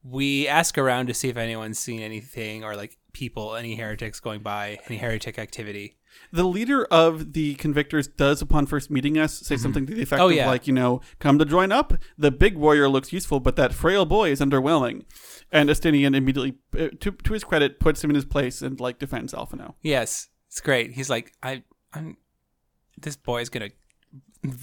[0.05, 4.43] we ask around to see if anyone's seen anything or like people, any heretics going
[4.43, 5.97] by, any heretic activity.
[6.31, 10.21] The leader of the convictors does, upon first meeting us, say something to the effect
[10.23, 10.47] Oh, of yeah.
[10.47, 11.95] like, you know, come to join up.
[12.17, 15.05] The big warrior looks useful, but that frail boy is underwhelming.
[15.51, 18.99] And Estinian immediately, uh, to, to his credit, puts him in his place and like
[19.01, 19.75] defends Alphinaud.
[19.83, 20.93] Yes, it's great.
[20.93, 22.17] He's like, I, I'm.
[23.01, 23.71] This boy's gonna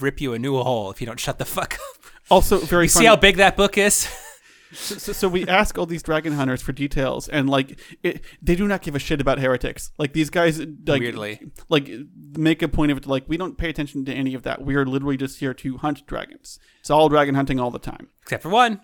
[0.00, 2.04] rip you a new hole if you don't shut the fuck up.
[2.30, 4.08] Also, very You see how big that book is?
[4.72, 8.54] so, so, so we ask all these dragon hunters for details, and like, it, they
[8.54, 9.92] do not give a shit about heretics.
[9.98, 11.40] Like these guys, like, Weirdly.
[11.68, 11.90] like
[12.36, 13.06] make a point of it.
[13.06, 14.62] Like, we don't pay attention to any of that.
[14.62, 16.58] We are literally just here to hunt dragons.
[16.80, 18.08] It's all dragon hunting all the time.
[18.22, 18.80] Except for one.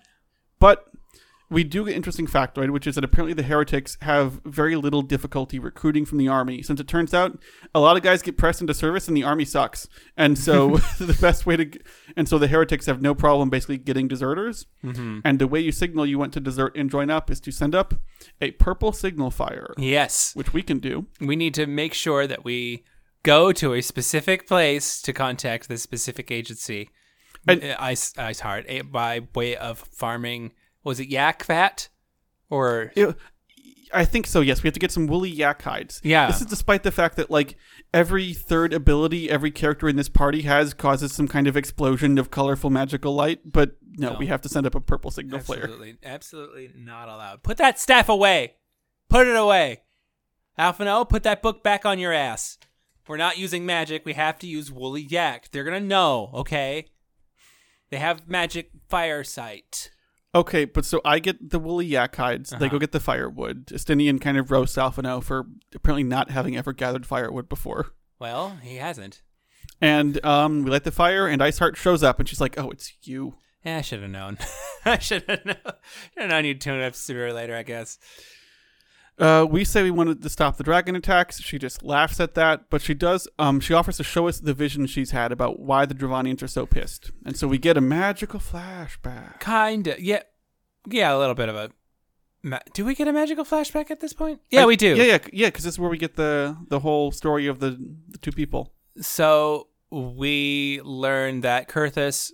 [0.59, 0.85] But
[1.51, 5.59] we do get interesting factoid, which is that apparently the heretics have very little difficulty
[5.59, 7.39] recruiting from the army, since it turns out
[7.75, 9.89] a lot of guys get pressed into service and the army sucks.
[10.17, 11.71] And so the best way to,
[12.17, 14.67] and so the heretics have no problem basically getting deserters.
[14.85, 15.21] Mm-hmm.
[15.25, 17.75] And the way you signal you want to desert and join up is to send
[17.75, 17.95] up
[18.41, 20.33] a purple signal fire, Yes.
[20.35, 21.07] which we can do.
[21.21, 22.85] we need to make sure that we
[23.23, 26.91] go to a specific place to contact the specific agency.
[27.47, 30.53] And- Uh, Ice Ice Heart eh, by way of farming.
[30.89, 31.89] Was it yak fat
[32.51, 33.17] or It-
[33.93, 34.41] I think so.
[34.43, 36.01] Yes, we have to get some woolly yak hides.
[36.05, 36.27] Yeah.
[36.27, 37.57] This is despite the fact that like
[37.95, 42.31] every third ability every character in this party has causes some kind of explosion of
[42.31, 43.41] colorful magical light.
[43.51, 44.19] But no, No.
[44.19, 45.63] we have to send up a purple signal flare.
[45.63, 47.43] absolutely absolutely not allowed?
[47.43, 48.57] Put that staff away.
[49.09, 49.83] Put it away.
[50.59, 52.59] Alphinaud, put that book back on your ass.
[53.07, 54.05] We're not using magic.
[54.05, 55.49] We have to use woolly yak.
[55.51, 56.89] They're gonna know, okay?
[57.89, 59.91] They have magic fire sight.
[60.39, 62.51] Okay, but so I get the woolly yak hides.
[62.51, 62.69] They Uh-huh.
[62.69, 63.67] go get the firewood.
[63.67, 67.93] Estinian kind of roasts Alphinaud for apparently not having ever gathered firewood before.
[68.21, 69.23] Well, he hasn't.
[69.81, 72.93] And um, we light the fire, and Iceheart shows up, and she's like, "Oh, it's
[73.03, 74.39] you." Yeah, I should have known.
[74.85, 75.57] I should have known.
[75.65, 77.99] Should have known you'd tune up sooner or later, I guess.
[79.19, 81.41] Uh, we say we wanted to stop the dragon attacks.
[81.41, 83.27] She just laughs at that, but she does.
[83.39, 86.47] Um, she offers to show us the vision she's had about why the Dravanians are
[86.49, 89.41] so pissed, and so we get a magical flashback.
[89.41, 89.97] Kinda.
[89.99, 90.23] Yeah.
[90.89, 91.71] Yeah, a little bit of a.
[92.45, 94.41] Ma- do we get a magical flashback at this point?
[94.51, 94.95] Yeah, I- we do.
[94.97, 95.47] Yeah, yeah, yeah.
[95.49, 97.71] Because this is where we get the the whole story of the
[98.09, 98.73] the two people.
[99.01, 102.31] So we learn that Coerthas,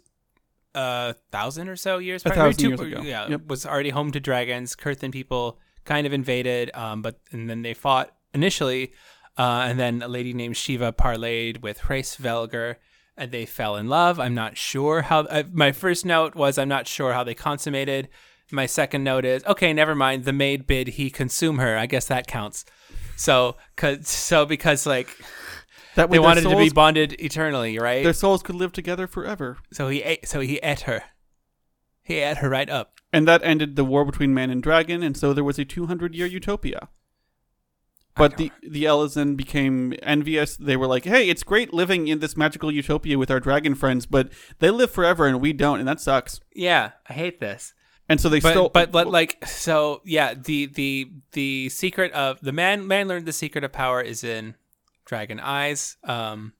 [0.74, 3.00] a thousand or so years, A prior- thousand years ago.
[3.02, 3.46] yeah, Yep.
[3.46, 4.76] was already home to dragons.
[4.76, 8.92] Coerthan people kind of invaded, um, but and then they fought initially,
[9.38, 12.76] uh, and then a lady named Shiva parlayed with Hraesvelgr,
[13.16, 14.18] and they fell in love.
[14.18, 15.20] I'm not sure how.
[15.20, 18.08] Uh, my first note was I'm not sure how they consummated.
[18.50, 19.72] My second note is okay.
[19.72, 20.24] Never mind.
[20.24, 21.76] The maid bid he consume her.
[21.76, 22.64] I guess that counts.
[23.16, 25.08] So, cause so because like
[25.94, 28.02] That they wanted to be bonded eternally, right?
[28.02, 29.58] Their souls could live together forever.
[29.72, 30.26] So he ate.
[30.26, 31.02] So he ate her.
[32.02, 32.94] He ate her right up.
[33.14, 36.14] And that ended the war between man and dragon, and so there was a 200
[36.14, 36.88] year utopia.
[38.16, 40.56] But the the Elysian became envious.
[40.56, 44.06] They were like, "Hey, it's great living in this magical utopia with our dragon friends,
[44.06, 47.74] but they live forever and we don't, and that sucks." Yeah, I hate this.
[48.08, 48.68] And so they But stole.
[48.68, 50.34] but but like so yeah.
[50.34, 54.54] The the the secret of the man man learned the secret of power is in
[55.06, 55.96] dragon eyes.
[56.04, 56.52] Um,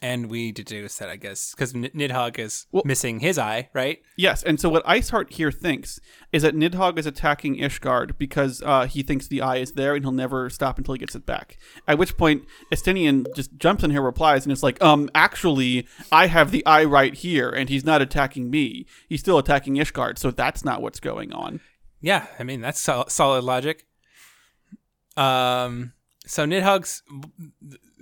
[0.00, 4.00] and we deduce that I guess because Nidhogg is Well- missing his eye, right?
[4.16, 5.98] yes, and so what Iceheart here thinks
[6.32, 10.04] is that Nidhogg is attacking Ishgard because uh, he thinks the eye is there and
[10.04, 11.58] he'll never stop until he gets it back.
[11.86, 16.26] At which point, Estinian just jumps in here, replies, and it's like, um, actually, I
[16.26, 18.86] have the eye right here, and he's not attacking me.
[19.08, 21.60] He's still attacking Ishgard, so that's not what's going on.
[22.00, 23.84] Yeah, I mean that's sol- solid logic.
[25.16, 25.92] Um,
[26.28, 27.02] so Nidhogg's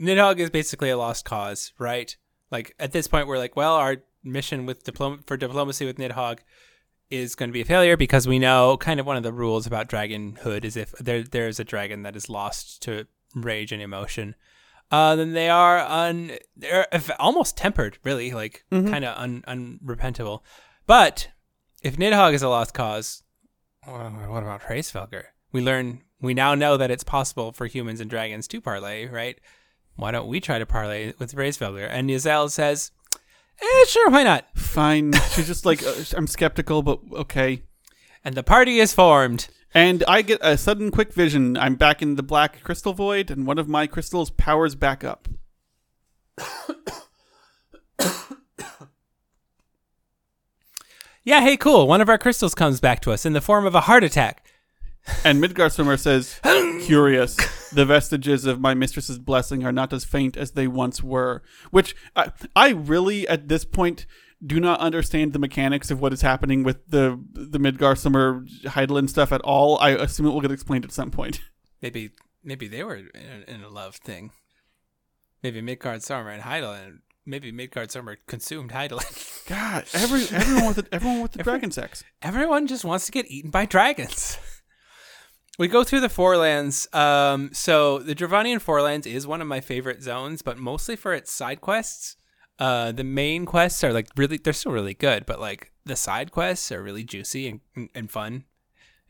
[0.01, 2.17] Nidhogg is basically a lost cause, right?
[2.51, 6.39] Like at this point, we're like, well, our mission with diplom- for diplomacy with Nidhogg
[7.11, 9.67] is going to be a failure because we know kind of one of the rules
[9.67, 14.35] about dragonhood is if there there's a dragon that is lost to rage and emotion
[14.91, 16.87] uh, then they are un they're
[17.19, 20.43] almost tempered, really, like kind of un unrepentable.
[20.87, 21.29] But
[21.83, 23.23] if Nidhogg is a lost cause,
[23.87, 25.25] well, what about Hraesvelgr?
[25.53, 29.39] We learn we now know that it's possible for humans and dragons to parlay, right?
[29.97, 31.89] Why don't we try to parlay with Hraesvelgr?
[31.91, 32.91] And Ysayle says,
[33.61, 34.47] eh, sure, why not?
[34.55, 35.13] Fine.
[35.31, 37.63] She's just like, uh, I'm skeptical, but okay.
[38.25, 39.49] And the party is formed.
[39.75, 41.57] And I get a sudden quick vision.
[41.57, 45.29] I'm back in the black crystal void, and one of my crystals powers back up.
[51.27, 51.89] Yeah, hey, cool.
[51.89, 54.46] One of our crystals comes back to us in the form of a heart attack.
[55.25, 56.41] And Midgardsormr says,
[56.87, 57.37] Curious,
[57.71, 61.43] the vestiges of my mistress's blessing are not as faint as they once were.
[61.71, 64.07] Which I, I really, at this point,
[64.45, 69.09] do not understand the mechanics of what is happening with the the Midgar summer Hydaelyn
[69.09, 69.79] stuff at all.
[69.79, 71.41] I assume it will get explained at some point.
[71.81, 72.11] Maybe
[72.45, 74.33] maybe they were in, in a love thing.
[75.43, 76.99] Maybe Midgardsormr and Hydaelyn.
[77.25, 79.47] Maybe Midgardsormr consumed Hydaelyn.
[79.49, 82.05] God, every everyone with the, everyone with the Every- dragon sex.
[82.23, 84.39] Everyone just wants to get eaten by dragons.
[85.59, 86.93] We go through the Forelands.
[86.95, 91.33] Um, so the Dravanian Forelands is one of my favorite zones, but mostly for its
[91.33, 92.17] side quests.
[92.59, 96.31] Uh, the main quests are like really, they're still really good, but like the side
[96.33, 98.45] quests are really juicy and, and fun.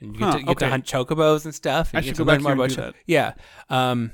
[0.01, 1.91] And you get, Huh, to, you get to hunt chocobos and stuff.
[1.95, 3.35] And I you should go learn back more about cho- Yeah.
[3.71, 4.13] Um,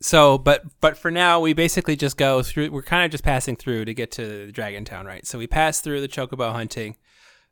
[0.00, 2.70] so, but but for now, we basically just go through.
[2.72, 5.24] We're kind of just passing through to get to Dragon Town, right?
[5.24, 6.96] So we pass through the chocobo hunting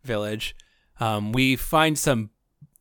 [0.02, 0.56] village.
[0.98, 2.30] Um, we find some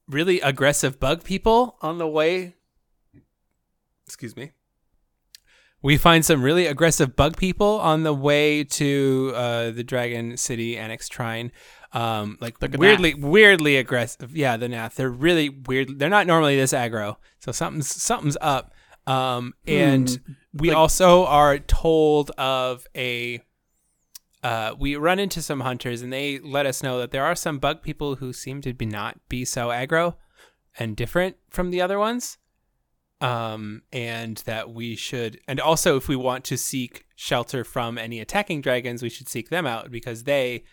[0.09, 2.55] really aggressive bug people on the way.
[4.05, 4.51] Excuse me.
[5.81, 10.75] We find some really aggressive bug people on the way to uh, the Dragon City
[10.75, 11.51] Anyx Trine.
[11.93, 12.79] Um, like The Gnath.
[12.79, 14.35] weirdly, weirdly aggressive.
[14.35, 14.95] Yeah, the Gnath.
[14.95, 15.97] They're really weird.
[15.97, 17.15] They're not normally this aggro.
[17.39, 18.73] So something's something's up.
[19.07, 20.19] Um, and
[20.53, 23.41] we Like- also are told of a.
[24.41, 27.59] Uh, we run into some hunters, and they let us know that there are some
[27.59, 30.15] bug people who seem to be not be so aggro
[30.77, 32.37] and different from the other ones
[33.21, 38.19] um, and that we should, and also if we want to seek shelter from any
[38.19, 40.63] attacking dragons, we should seek them out because they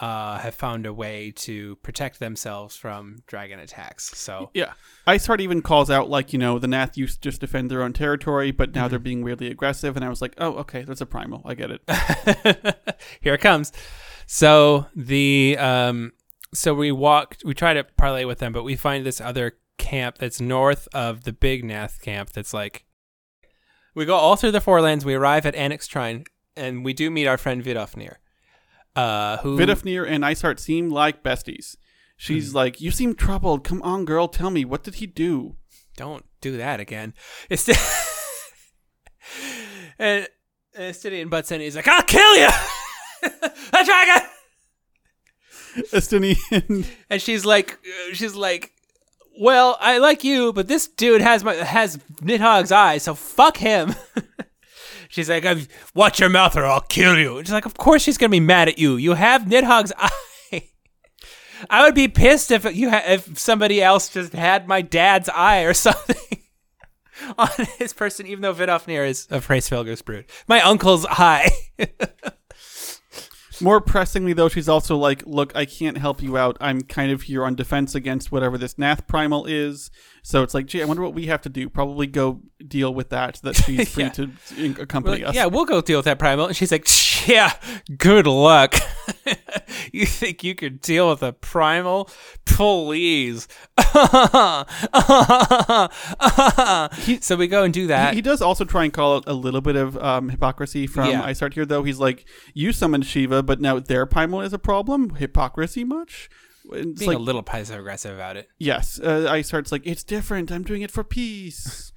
[0.00, 4.16] uh, have found a way to protect themselves from dragon attacks.
[4.18, 4.72] So Yeah.
[5.06, 7.92] Iceheart even calls out, like, you know, the Gnath used to just defend their own
[7.92, 9.96] territory, but now they're being weirdly aggressive.
[9.96, 11.42] And I was like, oh, okay, that's a primal.
[11.44, 12.76] I get it.
[13.20, 13.72] here it comes.
[14.26, 16.12] So the um,
[16.54, 20.18] so we walk, we try to parlay with them, but we find this other camp
[20.18, 22.30] that's north of the big Gnath camp.
[22.30, 22.86] That's like
[23.94, 25.04] we go all through the Forelands.
[25.04, 26.24] We arrive at Anyx Trine,
[26.56, 28.16] and we do meet our friend Vidofnir.
[28.96, 31.76] Uh, who Vidofnir and Iceheart seem like besties.
[32.16, 33.64] She's like, you seem troubled.
[33.64, 34.28] Come on, girl.
[34.28, 35.56] Tell me, what did he do?
[36.00, 37.12] don't do that again.
[37.50, 37.68] It's
[39.98, 40.26] and,
[40.74, 41.60] and Stidian butts in.
[41.60, 42.48] He's like, "I'll kill you,
[43.22, 44.28] a dragon."
[45.92, 46.86] Estinian.
[47.10, 47.78] And she's like,
[48.12, 48.72] she's like,
[49.38, 53.94] well, I like you, but this dude has my has Nidhogg's eyes, so fuck him.
[55.10, 57.36] she's like, "I've- watch your mouth or I'll kill you.
[57.38, 58.96] And she's like, of course she's gonna be mad at you.
[58.96, 60.10] You have Nidhogg's eye.
[61.68, 65.60] I would be pissed if you ha- if somebody else just had my dad's eye
[65.64, 66.16] or something.
[67.36, 71.50] On his person, even though Vidofnir is of Hraesvelgr's brood, my uncle's eye.
[73.60, 76.56] More pressingly, though, she's also like, look, I can't help you out.
[76.60, 79.90] I'm kind of here on defense against whatever this Gnath primal is.
[80.22, 81.68] So it's like, gee, I wonder what we have to do.
[81.68, 84.08] Probably go deal with that so that she's free Yeah.
[84.10, 84.30] to
[84.80, 85.34] accompany like, us.
[85.34, 86.46] yeah, we'll go deal with that primal.
[86.46, 86.86] And she's like,
[87.26, 87.52] yeah,
[87.98, 88.74] good luck.
[89.92, 92.08] you think you could deal with a primal?
[92.44, 93.48] Please.
[97.20, 98.10] so we go and do that.
[98.10, 101.08] He, he does also try and call out a little bit of um, hypocrisy from
[101.10, 101.22] Yeah.
[101.22, 101.82] Iceheart here though.
[101.82, 105.14] He's like, "You summoned Shiva, but now their primal is a problem.
[105.16, 106.28] Hypocrisy much?"
[106.72, 108.48] It's Being like, a little passive aggressive about it.
[108.58, 109.00] yes.
[109.02, 110.50] Uh, Iceheart's like, "It's different.
[110.52, 111.92] I'm doing it for peace."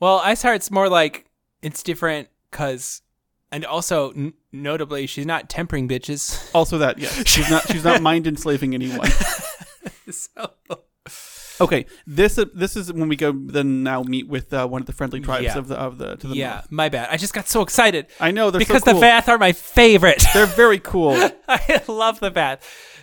[0.00, 1.26] Well, I Iceheart's more like
[1.62, 3.02] it's different because,
[3.52, 6.50] and also n- notably, she's not tempering bitches.
[6.54, 9.08] also, that yes, she's not she's not mind enslaving anyone.
[10.10, 10.30] so
[11.60, 14.86] Okay, this uh, this is when we go then now meet with uh, one of
[14.86, 15.58] the friendly tribes Yeah.
[15.58, 16.72] of the of the to the yeah, north.
[16.72, 17.08] my bad.
[17.10, 18.94] I just got so excited I know they're so because cool.
[18.94, 20.24] the Vath are my favorite.
[20.34, 21.12] They're very cool.
[21.48, 22.62] I love the Vath.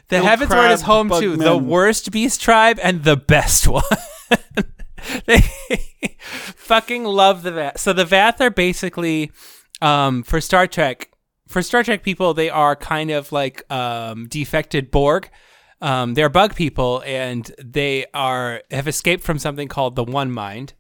[0.10, 3.84] The Little Heavensward is home to the worst beast tribe and the best one.
[5.26, 5.42] they
[6.58, 7.78] fucking love the Vath.
[7.78, 9.32] So the Vath are basically
[9.82, 11.12] um, for Star Trek.
[11.48, 15.30] For Star Trek people, they are kind of like um, defected Borg.
[15.82, 20.74] Um, they're bug people, and they are have escaped from something called the One Mind.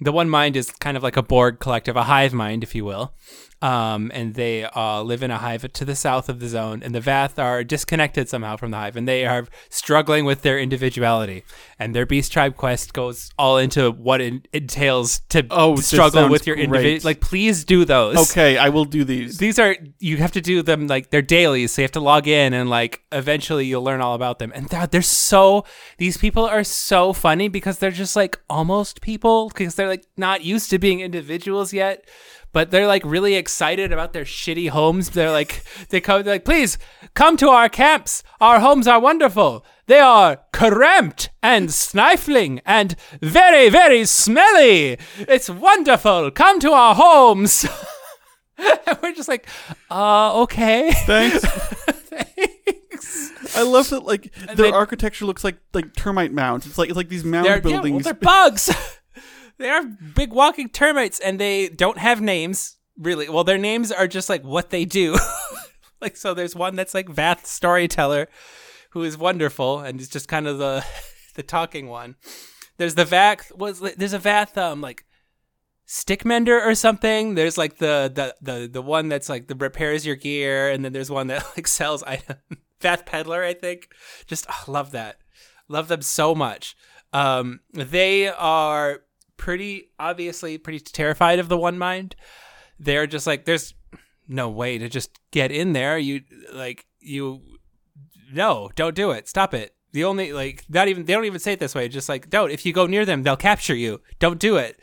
[0.00, 2.84] the one mind is kind of like a Borg collective, a hive mind, if you
[2.84, 3.14] will.
[3.62, 6.92] Um, and they uh, live in a hive to the south of the zone, and
[6.92, 11.44] the Vath are disconnected somehow from the hive, and they are struggling with their individuality.
[11.78, 16.44] And their Beast Tribe quest goes all into what it entails to Oh, struggle with
[16.46, 17.04] your individual.
[17.04, 18.30] Like, please do those.
[18.30, 19.38] Okay, I will do these.
[19.38, 22.26] These are you have to do them like they're dailies, so you have to log
[22.26, 24.50] in and like eventually you'll learn all about them.
[24.54, 25.64] And they're, they're so
[25.98, 30.42] these people are so funny because they're just like almost people because they're like not
[30.42, 32.08] used to being individuals yet,
[32.52, 35.10] but they're like really excited about their shitty homes.
[35.10, 36.78] They're like they come they're like please
[37.14, 38.22] come to our camps.
[38.40, 39.64] Our homes are wonderful.
[39.86, 44.98] They are cramped and snifling and very very smelly.
[45.18, 46.30] It's wonderful.
[46.30, 47.66] Come to our homes.
[48.86, 49.48] And we're just like,
[49.90, 50.92] uh, okay.
[50.92, 51.44] Thanks.
[51.44, 53.56] Thanks.
[53.56, 54.04] I love that.
[54.04, 56.66] Like their they- architecture looks like like termite mounds.
[56.66, 58.04] It's like it's like these mound They're, yeah, well, buildings.
[58.04, 58.70] they're bugs.
[59.62, 63.28] they are big walking termites, and they don't have names, really.
[63.28, 65.18] Well, their names are just like what they do.
[66.00, 68.28] like, so there's one that's like Vath Storyteller,
[68.90, 70.84] who is wonderful, and is just kind of the
[71.34, 72.16] the talking one.
[72.76, 75.04] There's the Vath, was there's a Vath, um, like,
[75.86, 77.34] stick mender or something.
[77.34, 80.92] There's like the the the the one that's like the repairs your gear, and then
[80.92, 82.40] there's one that like sells items.
[82.80, 83.88] Vath peddler, I think.
[84.26, 85.18] Just oh, love that.
[85.68, 86.76] Love them so much.
[87.12, 89.02] Um, they are
[89.42, 92.14] pretty obviously pretty terrified of the one mind.
[92.78, 93.74] They're just like there's
[94.28, 95.98] no way to just get in there.
[95.98, 96.20] You
[96.52, 97.42] like you
[98.32, 99.28] no, don't do it.
[99.28, 99.74] Stop it.
[99.90, 101.88] The only like not even they don't even say it this way.
[101.88, 102.52] Just like don't.
[102.52, 104.00] If you go near them, they'll capture you.
[104.20, 104.78] Don't do it.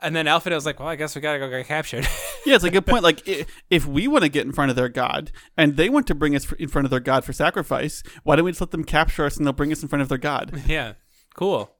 [0.00, 2.04] And then Alpha was like, "Well, I guess we gotta go get captured."
[2.46, 3.02] yeah, it's a good point.
[3.02, 3.28] Like
[3.70, 6.36] if we want to get in front of their god, and they want to bring
[6.36, 9.24] us in front of their god for sacrifice, why don't we just let them capture
[9.24, 10.62] us and they'll bring us in front of their god?
[10.68, 10.92] yeah,
[11.34, 11.74] cool.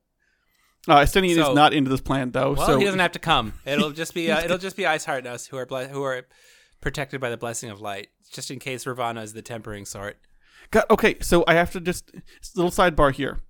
[0.88, 2.52] Uh, Estinian So- is not into this plan though.
[2.52, 3.54] Well, so he doesn't have to come.
[3.66, 6.26] It'll just be uh, it'll just be Iceheart and us who are ble- who are
[6.80, 10.16] protected by the blessing of light, just in case Ravana is the tempering sort.
[10.70, 12.10] God, okay, so I have to just
[12.54, 13.40] little sidebar here.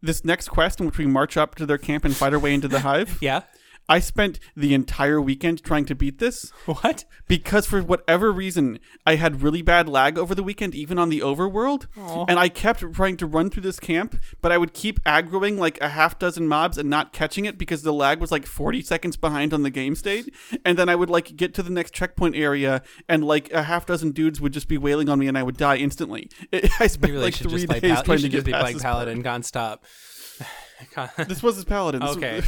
[0.00, 2.54] This next quest in which we march up to their camp and fight our way
[2.54, 3.18] into the hive.
[3.22, 3.42] Yeah.
[3.88, 7.04] I spent the entire weekend trying to beat this What?
[7.28, 11.20] because for whatever reason I had really bad lag over the weekend, even on the
[11.20, 11.86] overworld,
[12.28, 15.80] and I kept trying to run through this camp, but I would keep aggroing like
[15.80, 19.16] a half dozen mobs and not catching it because the lag was like forty seconds
[19.16, 22.36] behind on the game state, and then I would like get to the next checkpoint
[22.36, 25.42] area and like a half dozen dudes would just be wailing on me and I
[25.42, 26.28] would die instantly.
[26.50, 28.76] It, I spent really like three days Pal- trying to get just be past playing
[28.76, 29.78] this Paladin nonstop.
[31.26, 32.02] This was his paladin.
[32.02, 32.42] This Okay.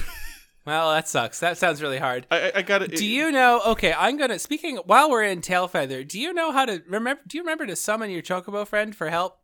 [0.69, 1.41] Well, that sucks.
[1.41, 2.27] That sounds really hard.
[2.31, 2.95] I, I- I got it.
[2.97, 3.61] Do you know?
[3.67, 4.39] Okay, I'm gonna.
[4.39, 7.23] Speaking while we're in Tailfeather, do you know how to remember?
[7.27, 9.39] Do you remember to summon your Chocobo friend for help?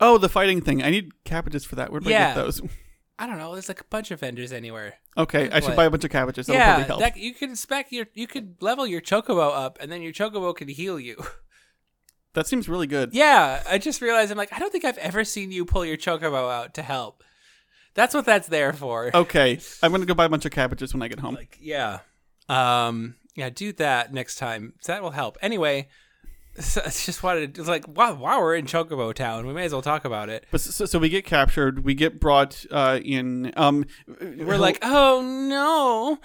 [0.00, 0.82] Oh, the fighting thing.
[0.82, 1.90] I need cabbages for that.
[1.92, 2.28] Where do I Yeah.
[2.34, 2.62] get those?
[3.18, 3.52] I don't know.
[3.52, 4.94] There's like a bunch of vendors anywhere.
[5.18, 5.76] Okay, I should What?
[5.76, 6.46] buy a bunch of cabbages.
[6.46, 7.00] That'll yeah, probably help.
[7.00, 8.06] that, you could spec your.
[8.14, 11.22] You could level your Chocobo up, and then your Chocobo could heal you.
[12.34, 13.10] That seems really good.
[13.12, 15.96] Yeah, I just realized I'm like, I don't think I've ever seen you pull your
[15.96, 17.24] chocobo out to help.
[17.94, 19.10] That's what that's there for.
[19.20, 21.34] Okay, I'm gonna go buy a bunch of cabbages when I get home.
[21.34, 22.00] Like, yeah.
[22.48, 24.74] Um, yeah, do that next time.
[24.86, 25.36] That will help.
[25.42, 25.88] Anyway,
[26.58, 29.64] so I just wanted to, it's like, wow, while we're in Chocobo Town, we may
[29.64, 30.46] as well talk about it.
[30.50, 31.84] But so, so we get captured.
[31.84, 33.52] We get brought uh, in.
[33.56, 36.18] Um, We're like, oh no.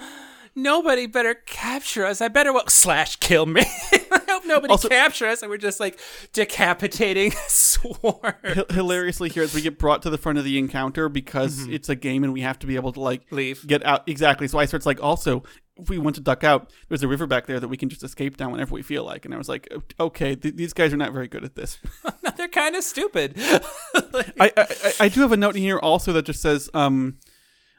[0.58, 2.21] Nobody better capture us.
[2.21, 3.65] I better well slash kill me.
[4.45, 5.41] Nobody Also- capture us.
[5.41, 5.99] And we're just like
[6.34, 8.15] decapitating swarm.
[8.43, 11.89] hi- hilariously here as we get brought to the front of the encounter because it's
[11.89, 13.65] a game and we have to be able to like Leave.
[13.67, 14.47] get out exactly.
[14.47, 15.43] So I starts like also
[15.77, 18.01] if we want to duck out, there's a river back there that we can just
[18.01, 19.25] escape down whenever we feel like.
[19.25, 19.67] And I was like,
[19.99, 21.79] okay, th- these guys are not very good at this.
[22.38, 23.34] They're kind of stupid.
[23.38, 27.17] I, I I- I do have a note in here also that just says um.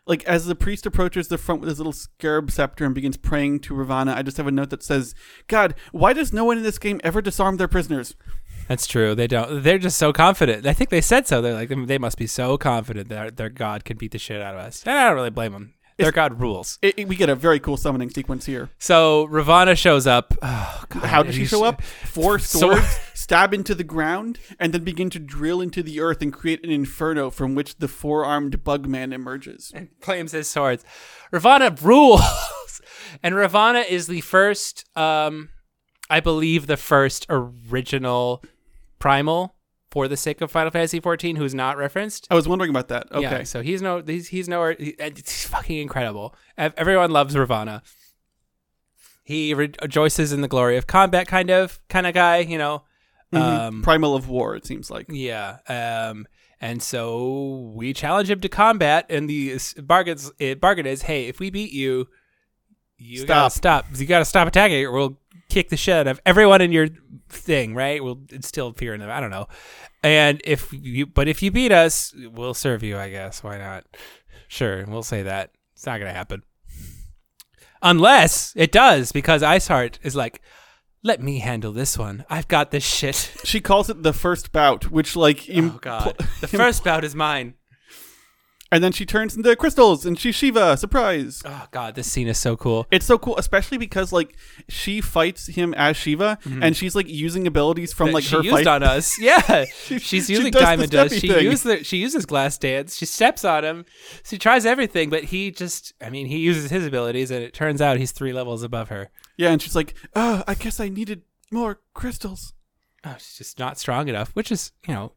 [0.06, 3.60] Like as the priest approaches the front with his little scarab scepter and begins praying
[3.60, 5.14] to Ravana, I just have a note that says,
[5.48, 8.14] "God, why does no one in this game ever disarm their prisoners?"
[8.68, 9.14] That's true.
[9.14, 9.62] They don't.
[9.62, 10.66] They're just so confident.
[10.66, 11.40] I think they said so.
[11.40, 14.54] They're like they must be so confident that their god can beat the shit out
[14.54, 14.82] of us.
[14.86, 15.74] And I don't really blame them.
[15.98, 16.78] Their god rules.
[16.82, 18.68] It, it- we get a very cool summoning sequence here.
[18.78, 20.34] So Ravana shows up.
[20.42, 21.82] Oh, god, How does she show up?
[21.82, 26.20] Four Sword- swords stab into the ground and then begin to drill into the earth
[26.22, 29.72] and create an inferno from which the four-armed bugman emerges.
[29.74, 30.84] and claims his swords.
[31.32, 32.20] Ravana rules,
[33.22, 34.84] and Ravana is the first.
[34.97, 35.49] Um,
[36.09, 38.44] I believe the first original
[39.01, 39.55] primal
[39.97, 42.26] for the sake of Final Fantasy XIV who's not referenced.
[42.30, 43.11] I was wondering about that.
[43.11, 43.22] Okay.
[43.22, 44.76] Yeah, so he's no he's he's nowhere.
[44.78, 46.34] He, it's fucking incredible.
[46.59, 47.82] Everyone loves Ravana.
[49.24, 52.40] He rejoices in the glory of combat, kind of kind of guy.
[52.40, 52.82] You know,
[53.32, 55.07] Um, Primal of War, it seems like.
[55.09, 55.61] Yeah.
[55.66, 56.26] Um,
[56.61, 61.40] and so we challenge him to combat, and the bargains uh, bargain is, hey, if
[61.40, 62.09] we beat you,
[62.99, 63.53] you Stop.
[63.53, 63.86] stop.
[63.94, 65.18] You gotta stop attacking, or we'll
[65.49, 66.88] kick the shit out of everyone in your
[67.28, 67.74] thing.
[67.74, 68.03] Right?
[68.03, 69.11] We'll instill fear in them.
[69.11, 69.49] I don't know.
[70.03, 72.97] And if you, but if you beat us, we'll serve you.
[72.97, 73.42] I guess.
[73.42, 73.84] Why not?
[74.49, 75.51] Sure, we'll say that.
[75.74, 76.42] It's not gonna happen.
[77.82, 80.40] Unless it does, because Iceheart is like,
[81.03, 82.24] let me handle this one.
[82.28, 83.32] I've got this shit.
[83.44, 86.16] She calls it the first bout, which like Oh god.
[86.40, 87.55] The first bout is mine.
[88.70, 90.76] And then she turns into crystals and she's Shiva.
[90.76, 91.42] Surprise!
[91.44, 92.86] Oh god, this scene is so cool.
[92.90, 94.34] It's so cool, especially because like
[94.68, 96.62] she fights him as Shiva, mm-hmm.
[96.62, 98.66] and she's like using abilities from That like she her used fight.
[98.66, 99.16] on us.
[99.26, 99.64] Yeah.
[99.86, 101.18] She's she using does Diamond Dust.
[101.18, 101.44] She thing.
[101.44, 102.96] uses the, she uses glass dance.
[102.96, 103.84] She steps on him.
[104.24, 107.80] She tries everything, but he just I mean, he uses his abilities and it turns
[107.80, 109.10] out he's three levels above her.
[109.36, 112.54] Yeah, and she's like, "Oh, I guess I needed more crystals."
[113.04, 115.12] Oh, she's just not strong enough, which is, you know,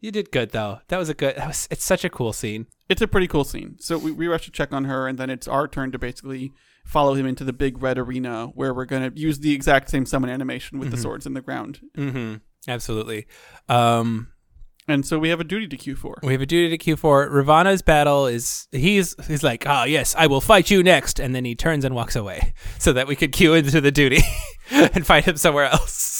[0.00, 0.80] you did good though.
[0.88, 2.66] That was a good that was it's such a cool scene.
[2.88, 3.76] It's a pretty cool scene.
[3.80, 6.52] So we, we rush to check on her, and then it's our turn to basically
[6.84, 10.06] follow him into the big red arena where we're going to use the exact same
[10.06, 11.80] summon animation with the swords in the ground.
[11.96, 12.40] Mhm.
[12.68, 13.26] Absolutely.
[13.68, 14.28] Um
[14.88, 16.18] And so we have a duty to queue for.
[16.22, 17.28] We have a duty to queue for.
[17.28, 21.44] Ravana's battle is he's he's like, ah, yes, I will fight you next, and then
[21.44, 24.20] he turns and walks away, so that we could queue into the duty
[24.70, 26.15] and fight him somewhere else.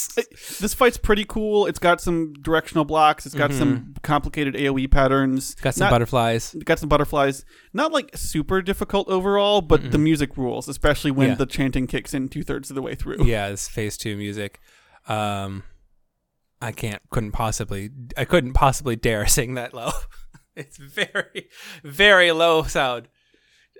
[0.59, 1.65] This fight's pretty cool.
[1.67, 3.25] It's got some directional blocks.
[3.25, 5.53] It's got some complicated AOE patterns.
[5.55, 5.63] Mm-hmm.
[5.63, 6.55] Got some Not- butterflies.
[6.65, 7.45] Got some butterflies.
[7.73, 11.35] Not like super difficult overall, but the music rules, especially when Yeah.
[11.35, 13.23] the chanting kicks in two thirds of the way through.
[13.25, 14.59] Yeah, it's phase two music.
[15.07, 15.63] Um,
[16.61, 19.91] I can't, couldn't possibly, I couldn't possibly dare sing that low.
[20.55, 21.49] it's very,
[21.83, 23.07] very low sound.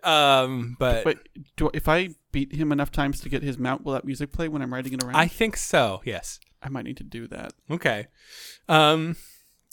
[0.03, 1.17] Um, but But
[1.55, 4.47] do, if I beat him enough times to get his mount, will that music play
[4.47, 5.15] when I'm riding it around?
[5.15, 6.01] I think so.
[6.05, 6.39] Yes.
[6.61, 7.53] I might need to do that.
[7.69, 8.07] Okay.
[8.69, 9.15] Um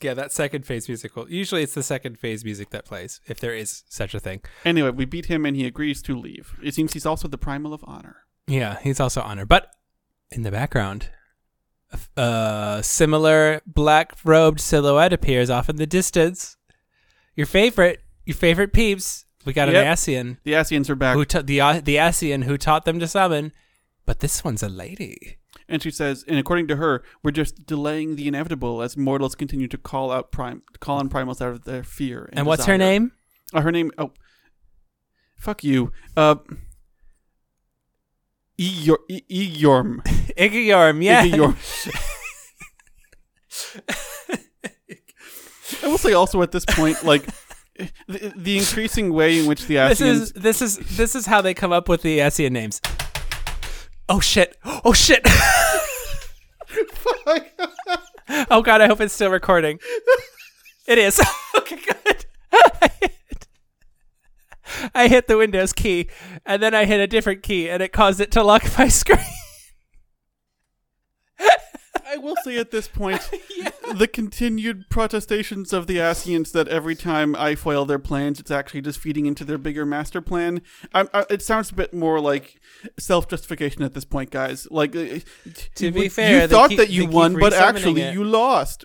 [0.03, 3.39] yeah, that second phase music will usually it's the second phase music that plays, if
[3.41, 4.43] there is such a thing.
[4.65, 6.55] Anyway, we beat him and he agrees to leave.
[6.63, 8.17] It seems he's also the primal of honor.
[8.47, 9.71] Yeah, he's also honor, But
[10.31, 11.11] in the background,
[12.17, 16.57] a similar black robed silhouette appears off in the distance.
[17.37, 19.25] Your favorite, your favorite peeps.
[19.45, 19.85] We got Yep.
[19.85, 22.99] an Ascian The Ascians are back, who ta- the uh, the Ascian who taught them
[23.01, 23.53] to summon,
[24.07, 25.37] but this one's a lady.
[25.69, 29.67] and she says, and according to her, we're just delaying the inevitable as mortals continue
[29.69, 32.25] to call out prime, call on primals out of their fear.
[32.31, 33.13] And, And what's her name?
[33.53, 33.91] Uh, her name.
[33.99, 34.13] Oh,
[35.37, 35.91] fuck you.
[36.17, 36.37] Uh,
[38.59, 40.01] Eyor, E- Igeyorhm.
[40.37, 41.03] Igeyorhm.
[41.03, 41.25] Yeah.
[41.27, 41.57] Igeyorhm.
[45.83, 47.27] I will say also at this point, like
[48.07, 51.55] the, the increasing way in which the this is this is this is how they
[51.55, 52.81] come up with the Ascian names.
[54.09, 54.57] Oh shit!
[54.85, 55.23] Oh shit!
[58.51, 58.81] oh god!
[58.81, 59.79] I hope it's still recording.
[60.87, 61.21] It is.
[61.59, 62.27] okay, good.
[62.53, 63.47] I hit,
[64.95, 66.09] I hit the Windows key,
[66.45, 69.19] and then I hit a different key, and it caused it to lock my screen.
[72.15, 73.21] I will say at this point,
[73.95, 78.83] the continued protestations of the Ascians that every time I foil their plans, it's actually
[78.83, 80.63] just feeding into their bigger master plan.
[80.95, 82.61] I, I, it sounds a bit more like
[82.99, 84.69] self justification at this point, guys.
[84.71, 85.19] Like, uh,
[85.77, 88.15] To be you fair, they thought keep- that you won, but actually it.
[88.15, 88.85] you lost.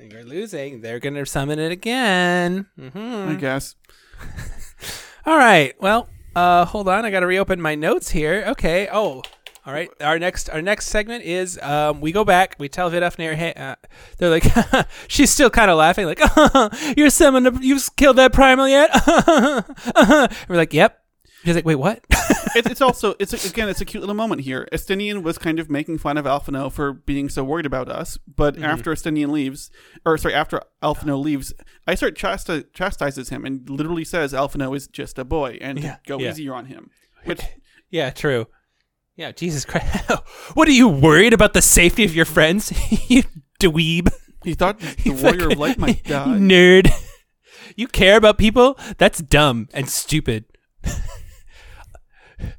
[0.00, 0.80] You're losing.
[0.80, 2.66] They're gonna summon it again.
[2.78, 3.74] hmm I guess.
[5.26, 5.74] All right.
[5.80, 7.04] Well, uh, hold on.
[7.04, 8.44] I got to reopen my notes here.
[8.48, 8.88] Okay.
[8.92, 9.22] Oh,
[9.66, 9.88] all right.
[10.00, 12.56] Our next our next segment is um, we go back.
[12.58, 13.76] We tell Vidofnir, hey, uh,
[14.18, 14.44] they're like,
[15.08, 16.20] she's still kind of laughing, like,
[16.96, 17.62] you're summoned.
[17.62, 18.90] You've killed that primal yet?
[20.48, 20.98] We're like, yep.
[21.44, 22.00] She's like, wait, what?
[22.54, 24.68] it's, it's also it's a, again it's a cute little moment here.
[24.72, 28.54] Estinian was kind of making fun of Alphinaud for being so worried about us, but
[28.54, 28.64] Mm-hmm.
[28.64, 29.68] after Estinian leaves,
[30.06, 31.52] or sorry, after Alphinaud leaves,
[31.84, 35.96] I start chasti- chastises him and literally says Alphinaud is just a boy and Yeah,
[36.06, 36.30] go yeah.
[36.30, 36.90] easier on him.
[37.24, 37.40] Which
[37.90, 38.46] yeah, true.
[39.16, 39.86] Yeah, Jesus Christ.
[40.54, 42.72] what are you worried about the safety of your friends?
[43.10, 43.22] you
[43.60, 44.08] dweeb.
[44.44, 46.26] he thought the warrior of light might die.
[46.38, 46.90] nerd.
[47.76, 48.78] You care about people?
[48.98, 50.44] That's dumb and stupid.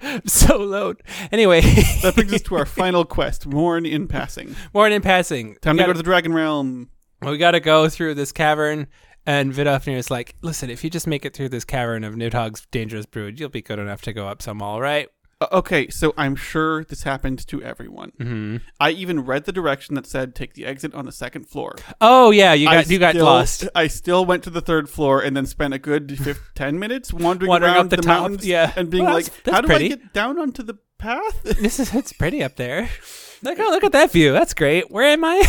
[0.01, 0.95] I'm so alone.
[1.31, 1.59] Anyway,
[2.03, 4.55] That brings us to our final quest, Mourn in passing.
[4.73, 5.55] more in passing.
[5.61, 6.89] Time we to gotta, go to the Dragon Realm.
[7.21, 8.87] we gotta go through this cavern,
[9.25, 12.65] and Vidofnir is like, "Listen, if you just make it through this cavern of Nidhogg's
[12.71, 15.09] dangerous brood, you'll be good enough to go up some all right."
[15.51, 18.11] Uh, okay, so I'm sure this happened to everyone.
[18.19, 18.57] Mm-hmm.
[18.79, 21.75] I even read the direction that said take the exit on the second floor.
[22.01, 23.67] Oh yeah, you I got you got still- lost.
[23.75, 26.19] I still went to the third floor and then spent a good
[26.55, 28.71] ten minutes wandering, Wandering around up the the, top, mountains, yeah.
[28.75, 31.41] and being Well, like, that's- that's "How do pretty." I get down onto the path?"
[31.43, 32.89] This is it's pretty up there.
[33.45, 34.31] Like, oh, look at that view.
[34.31, 34.89] That's great.
[34.89, 35.43] Where am I?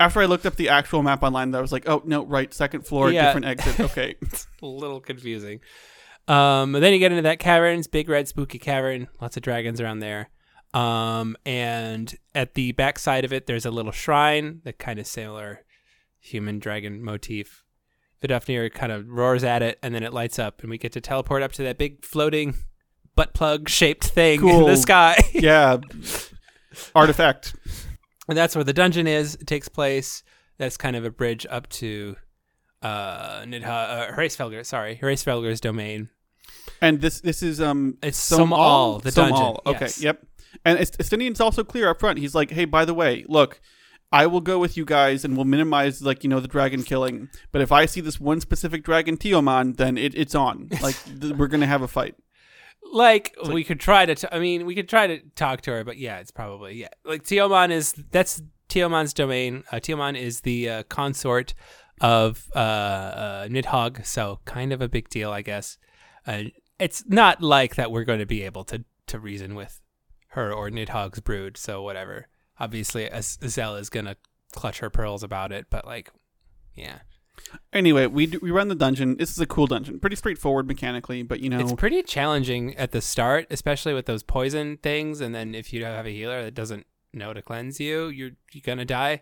[0.00, 2.86] After I looked up the actual map online, I was like, oh no, right, second
[2.86, 3.26] floor, Yeah.
[3.26, 3.80] different exit.
[3.80, 4.14] Okay.
[4.62, 5.60] a little confusing.
[6.28, 10.00] Um, then you get into that caverns, big red spooky cavern, lots of dragons around
[10.00, 10.28] there.
[10.74, 15.06] Um, and at the back side of it, there's a little shrine, the kind of
[15.06, 15.64] similar
[16.20, 17.64] human dragon motif.
[18.22, 21.00] Vidofnir kind of roars at it, and then it lights up, and we get to
[21.00, 22.54] teleport up to that big floating
[23.14, 25.16] butt plug shaped thing in the sky.
[25.32, 25.78] yeah.
[26.94, 27.54] Artifact.
[28.28, 29.36] and that's where the dungeon is.
[29.36, 30.22] It takes place.
[30.58, 32.16] That's kind of a bridge up to
[32.82, 36.10] uh, Nidha, uh sorry, Hraesvelgr's domain.
[36.80, 38.98] And this this is um It's Som Somal, Al?
[39.00, 39.62] the dungeon, Al.
[39.66, 40.00] Okay, yes.
[40.02, 40.24] yep.
[40.64, 42.18] And Est- Estinian's also clear up front.
[42.18, 43.60] He's like, hey, by the way, look,
[44.10, 47.28] I will go with you guys and we'll minimize like you know the dragon killing.
[47.52, 50.68] But if I see this one specific dragon Tiamat, then it, it's on.
[50.82, 52.14] Like th- we're gonna have a fight.
[52.92, 55.84] like we could try to t- i mean we could try to talk to her
[55.84, 60.70] but yeah it's probably yeah like Tiamat is that's Tiamat's domain uh, Tiamat is the
[60.70, 61.52] uh, consort
[62.00, 65.76] of uh, uh Nidhogg so kind of a big deal i guess
[66.26, 66.44] uh,
[66.78, 69.80] it's not like that we're going to be able to to reason with
[70.28, 72.28] her or Nidhogg's brood so whatever
[72.60, 74.16] obviously Azel is going to
[74.52, 76.10] clutch her pearls about it but like
[76.74, 76.98] yeah
[77.72, 79.16] Anyway, we do, we run the dungeon.
[79.16, 82.92] This is a cool dungeon, pretty straightforward mechanically, but you know, It's pretty challenging at
[82.92, 85.20] the start, especially with those poison things.
[85.20, 88.62] And then if you have a healer that doesn't know to cleanse you, you're you're
[88.64, 89.20] gonna die.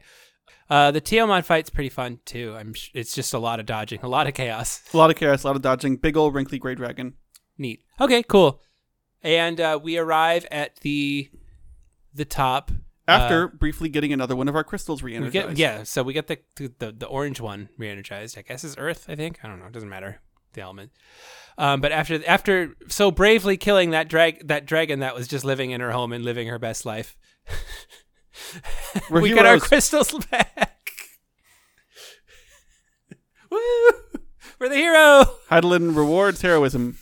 [0.70, 2.54] Uh, the Tiamat fight's pretty fun too.
[2.56, 2.74] I'm.
[2.74, 4.82] Sh- it's just a lot of dodging, a lot of chaos.
[4.92, 5.96] a lot of chaos, a lot of dodging.
[5.96, 7.14] Big old wrinkly gray dragon.
[7.58, 7.82] Neat.
[8.00, 8.60] Okay, cool.
[9.22, 11.30] And uh, we arrive at the
[12.14, 12.70] the top.
[13.08, 15.32] After Uh, briefly getting another one of our crystals re-energized.
[15.32, 18.36] get yeah, so we get the, the the orange one re-energized.
[18.36, 19.06] I guess is Earth.
[19.08, 19.66] I think I don't know.
[19.66, 20.20] It doesn't matter
[20.54, 20.90] the element.
[21.56, 25.70] Um, but after after so bravely killing that drag that dragon that was just living
[25.70, 27.16] in her home and living her best life,
[29.10, 30.72] we get our crystals back.
[33.50, 33.58] Woo!
[34.58, 35.24] We're the hero.
[35.50, 36.98] Hydaelyn rewards heroism.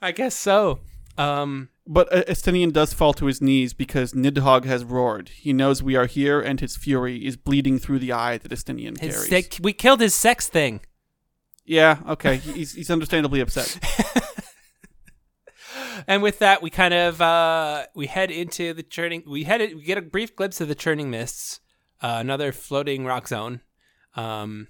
[0.00, 0.80] I guess so.
[1.16, 5.30] Um, But uh, Estinian does fall to his knees because Nidhogg has roared.
[5.30, 8.98] He knows we are here, and his fury is bleeding through the eye that Estinian
[9.00, 9.58] his carries.
[9.60, 10.80] we killed his sex thing.
[11.64, 12.36] Yeah, okay.
[12.36, 13.78] He's, he's understandably upset.
[16.06, 19.24] And with that, we kind of uh, we head into the churning.
[19.26, 21.60] We head we get a brief glimpse of the churning mists,
[22.00, 23.60] uh, another floating rock zone.
[24.14, 24.68] Um,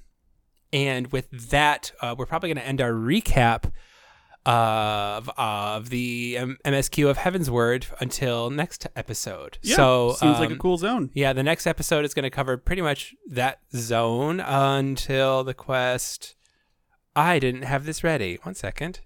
[0.73, 3.73] and with that, uh, we're probably going to end our recap
[4.47, 9.59] of of the MSQ of Heavensward until next episode.
[9.63, 11.11] Yeah, so seems like a um, cool zone.
[11.15, 16.35] Yeah, the next episode is going to cover pretty much that zone until the quest.
[17.15, 18.39] I didn't have this ready.
[18.43, 19.01] One second.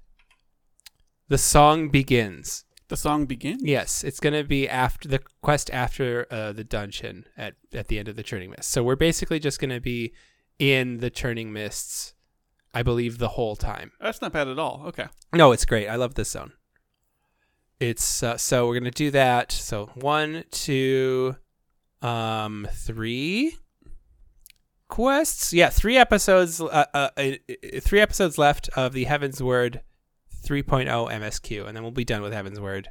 [1.28, 2.64] The song begins.
[2.88, 3.62] The song begins.
[3.64, 7.98] Yes, it's going to be after the quest after uh, the dungeon at at the
[7.98, 8.70] end of the Churning Mist.
[8.70, 10.12] So we're basically just going to be
[10.58, 12.12] in the Churning Mists,
[12.74, 13.92] I believe, the whole time.
[14.00, 14.82] That's not bad at all.
[14.86, 15.06] Okay.
[15.32, 15.88] No, it's great.
[15.88, 16.52] I love this zone.
[17.80, 19.50] It's uh, so we're gonna do that.
[19.50, 21.36] So one, two,
[22.00, 23.56] um, three
[24.88, 25.52] quests.
[25.52, 26.60] Yeah, three episodes.
[26.60, 27.32] Uh, uh, uh,
[27.80, 29.80] three episodes left of the Heavensward
[30.44, 32.86] 3.0 MSQ, and then we'll be done with Heavensward,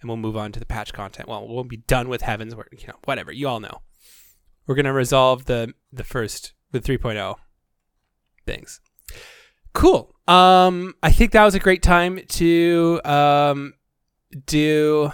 [0.00, 1.28] and we'll move on to the patch content.
[1.28, 2.80] Well, we'll be done with Heavensward.
[2.80, 3.32] You know, whatever.
[3.32, 3.80] You all know.
[4.66, 7.36] We're gonna resolve the the first the 3.0
[8.44, 8.80] things.
[9.72, 10.14] Cool.
[10.26, 13.74] Um, I think that was a great time to um
[14.46, 15.10] do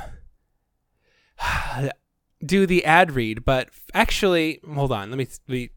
[2.45, 5.11] do the ad read, but actually, hold on.
[5.11, 5.71] Let me let me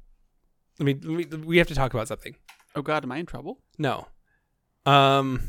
[0.79, 0.93] let me,
[1.29, 2.35] let me we have to talk about something.
[2.75, 3.59] Oh God, am I in trouble?
[3.77, 4.07] No.
[4.85, 5.41] Um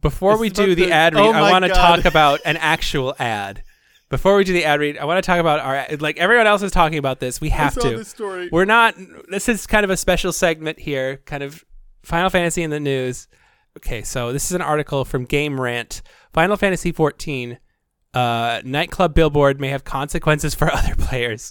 [0.00, 2.56] before This we do the the- ad read, Oh I want to talk about an
[2.56, 3.62] actual ad.
[4.12, 6.60] Before we do the ad read, I want to talk about our like everyone else
[6.62, 7.40] is talking about this.
[7.40, 8.04] We have to.
[8.04, 8.50] story.
[8.52, 8.94] We're not.
[9.30, 11.64] This is kind of a special segment here, kind of
[12.02, 13.26] Final Fantasy in the news.
[13.78, 16.02] Okay, so this is an article from Game Rant.
[16.34, 17.58] Final Fantasy 14
[18.12, 21.50] uh, nightclub billboard may have consequences for other players.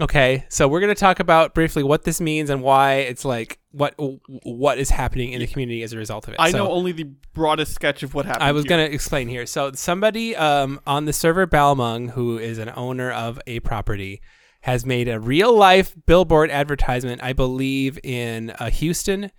[0.00, 3.94] Okay, so we're gonna talk about briefly what this means and why it's like what
[4.42, 6.40] what is happening in the community as a result of it.
[6.40, 8.42] I So- know only the broadest sketch of what happened.
[8.42, 9.46] I was going to explain here.
[9.46, 14.20] So somebody um, on the server Balmung, who is an owner of a property,
[14.62, 17.22] has made a real life billboard advertisement.
[17.22, 19.30] I believe in uh, Houston.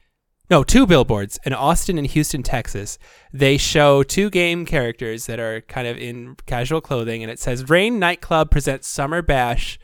[0.49, 2.99] No, two billboards in Austin and Houston, Texas.
[3.33, 7.67] They show two game characters that are kind of in casual clothing, and it says
[7.69, 9.79] Rain Nightclub presents Summer Bash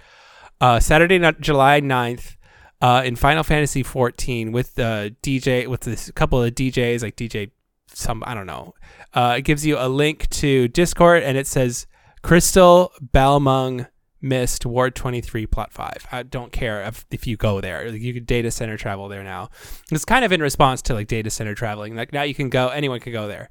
[0.62, 2.38] uh, Saturday, July 9th.
[2.84, 7.51] Uh, in Final Fantasy 14 with the DJ with this couple of DJs like DJ
[7.86, 8.74] some I don't know.
[9.14, 11.86] Uh, it gives you a link to Discord and it says
[12.24, 13.86] Crystal Balmung
[14.22, 16.07] Mist Ward 23, Plot 5.
[16.11, 17.89] I don't care if, if you go there.
[17.91, 19.49] Like, you could data center travel there now.
[19.91, 21.95] It's kind of in response to like data center traveling.
[21.95, 23.49] Like now you can go, anyone can go there.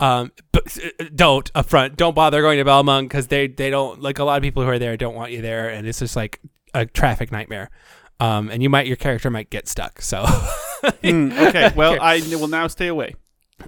[0.00, 4.18] Um, but uh, don't upfront, don't bother going to Balmung because they they don't like
[4.18, 6.40] a lot of people who are there don't want you there, and it's just like
[6.74, 7.70] a traffic nightmare.
[8.18, 10.00] Um, and you might your character might get stuck.
[10.02, 10.24] So,
[11.04, 13.14] Hmm, okay, well, I will now stay away.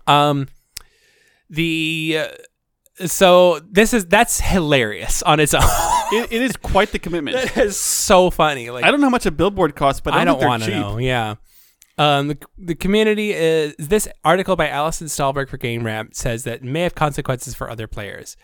[0.08, 0.48] um,
[1.50, 2.18] the
[2.98, 5.62] uh, so this is that's hilarious on its own.
[6.12, 7.36] It, it is quite the commitment.
[7.36, 8.70] that is so funny.
[8.70, 10.62] Like I don't know how much a billboard costs, but I I don't, don't want
[10.64, 10.98] to to know.
[10.98, 11.36] Yeah.
[11.96, 16.62] Um, the, the community is this article by Allison Stahlberg for Game Rant says that
[16.62, 18.36] may have consequences for other players.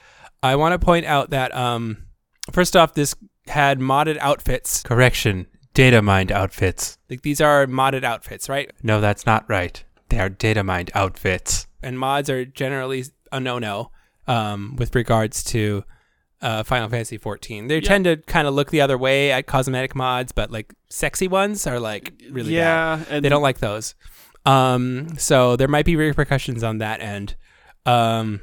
[0.43, 2.05] I want to point out that um,
[2.53, 3.15] first off, this
[3.49, 4.83] had modded outfits.
[4.83, 5.47] Correction.
[5.75, 6.99] Data mined outfits.
[7.09, 8.71] Like these are modded outfits, right?
[8.83, 9.83] No, that's not right.
[10.09, 11.67] They are data mined outfits.
[11.83, 13.91] And mods are generally a no-no
[14.27, 15.85] um, with regards to
[16.43, 17.69] uh, Final Fantasy 14.
[17.69, 21.29] They tend to kind of look the other way at cosmetic mods, but like sexy
[21.29, 23.01] ones are like really bad.
[23.01, 23.95] yeah, and they don't like those.
[24.47, 27.37] Um, so there might be repercussions on that end.
[27.87, 28.41] Um,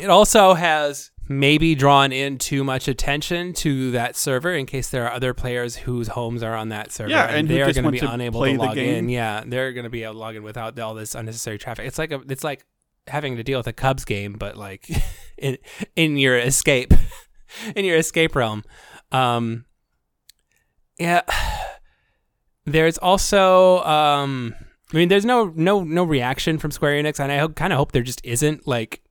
[0.00, 5.06] it also has maybe drawn in too much attention to that server in case there
[5.06, 7.84] are other players whose homes are on that server Yeah, and who they are going
[7.84, 9.08] to be unable to log in.
[9.08, 11.86] Yeah, they're going to be able to log in without all this unnecessary traffic.
[11.86, 12.64] It's like a, it's like
[13.06, 14.88] having to deal with a Cubs game, but like
[15.40, 15.58] in
[15.96, 16.92] in your escape,
[17.76, 18.64] in your escape realm.
[19.12, 19.64] Um,
[20.98, 21.22] yeah.
[22.66, 24.54] There's also, um,
[24.92, 27.92] I mean, there's no no no reaction from Square Enix, and I kind of hope
[27.92, 28.68] there just isn't.
[28.68, 29.02] Like,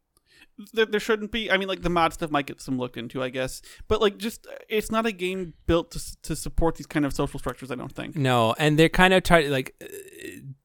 [0.72, 1.52] there, there shouldn't be.
[1.52, 3.62] I mean, like the mod stuff might get some looked into, I guess.
[3.88, 7.40] But like, just it's not a game built to to support these kind of social
[7.40, 7.72] structures.
[7.72, 8.16] I don't think.
[8.16, 9.88] no, and they're kind of trying like, uh,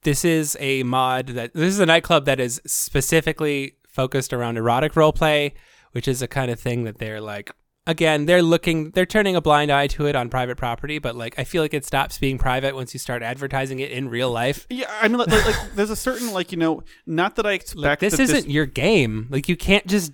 [0.02, 4.92] this is a mod that this is a nightclub that is specifically focused around erotic
[4.92, 5.52] roleplay,
[5.92, 7.50] which is a kind of thing that they're like.
[7.86, 11.38] Again, they're looking, they're turning a blind eye to it on private property, but like,
[11.38, 14.66] I feel like it stops being private once you start advertising it in real life.
[14.70, 17.82] Yeah, I mean, like, like, there's a certain like you know, not that I expect
[17.82, 19.28] Like, this isn't your game.
[19.30, 20.12] Like you can't just.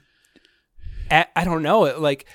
[1.13, 1.83] I I don't know.
[1.99, 2.27] Like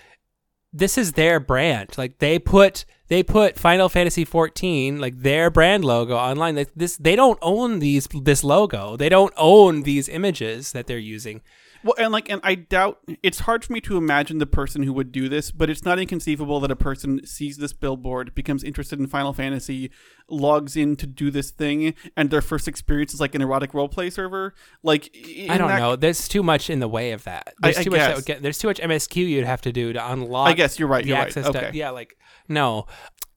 [0.76, 1.98] this is their brand.
[1.98, 6.56] Like they put they put Final Fantasy 14 like their brand logo online.
[6.56, 8.98] Like this they don't own these this logo.
[8.98, 11.42] They don't own these images that they're using.
[11.86, 14.92] Well, and like, and I doubt it's hard for me to imagine the person who
[14.94, 19.00] would do this, but it's not inconceivable that a person sees this billboard, becomes interested
[19.00, 19.92] in Final Fantasy,
[20.28, 24.12] logs in to do this thing, and their first experience is like an erotic roleplay
[24.12, 24.56] server.
[24.82, 25.16] Like,
[25.48, 25.96] I don't that- know.
[25.96, 27.54] There's too much in the way of that.
[27.62, 28.42] There's I too much that would get.
[28.42, 30.50] There's too much MSQ you'd have to do to unlock.
[30.50, 31.04] I guess you're right.
[31.04, 31.38] the You're right.
[31.38, 31.70] Okay.
[31.72, 32.18] to yeah like
[32.50, 32.88] no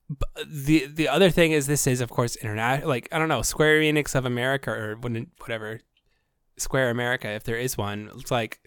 [0.09, 3.43] B- the the other thing is this is of course international like i don't know
[3.43, 5.81] square enix of america or whatever
[6.59, 8.59] square america if there is one it's like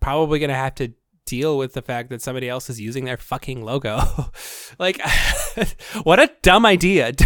[0.00, 0.92] probably gonna have to
[1.26, 4.00] deal with the fact that somebody else is using their fucking logo.
[4.78, 5.00] Like
[6.02, 7.12] what a dumb idea.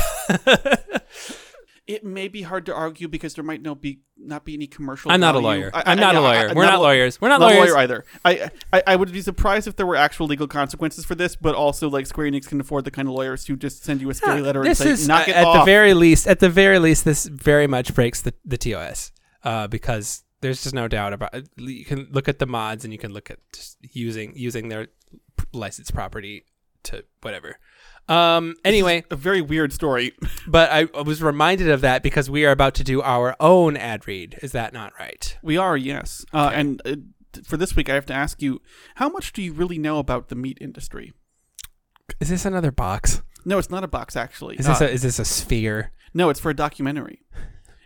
[1.87, 5.11] It may be hard to argue because there might no be not be any commercial.
[5.11, 5.73] i'm not a lawyer.
[5.75, 6.49] I- i'm not I- a lawyer.
[6.51, 7.21] I- we're not, a- lawyers.
[7.21, 7.71] We're not, not a lawyers.
[7.71, 8.05] lawyer either.
[8.25, 11.57] I, I I would be surprised if there were actual legal consequences for this, but
[11.57, 14.15] also like Square Enix can afford the kind of lawyers who just send you a
[14.15, 15.57] scary ah, letter and say is knock uh, it at off.
[15.57, 19.11] the very least at the very least this very much breaks the, the tos
[19.45, 22.93] uh, because there's just no doubt about it you can look at the mods and
[22.93, 24.89] you can look at just using using their
[25.53, 26.45] licensed property
[26.83, 27.59] to whatever
[28.09, 30.13] um anyway a very weird story.
[30.49, 33.77] but I, I was reminded of that because we are about to do our own
[33.77, 36.25] ad read is that not right We are, yes.
[36.33, 36.97] Uh, And uh,
[37.45, 38.61] for this week, I have to ask you,
[38.97, 41.13] how much do you really know about the meat industry?
[42.19, 44.57] is this another box No, it's not a box, actually.
[44.57, 47.21] is this Uh, a is this a sphere no, it's for a documentary.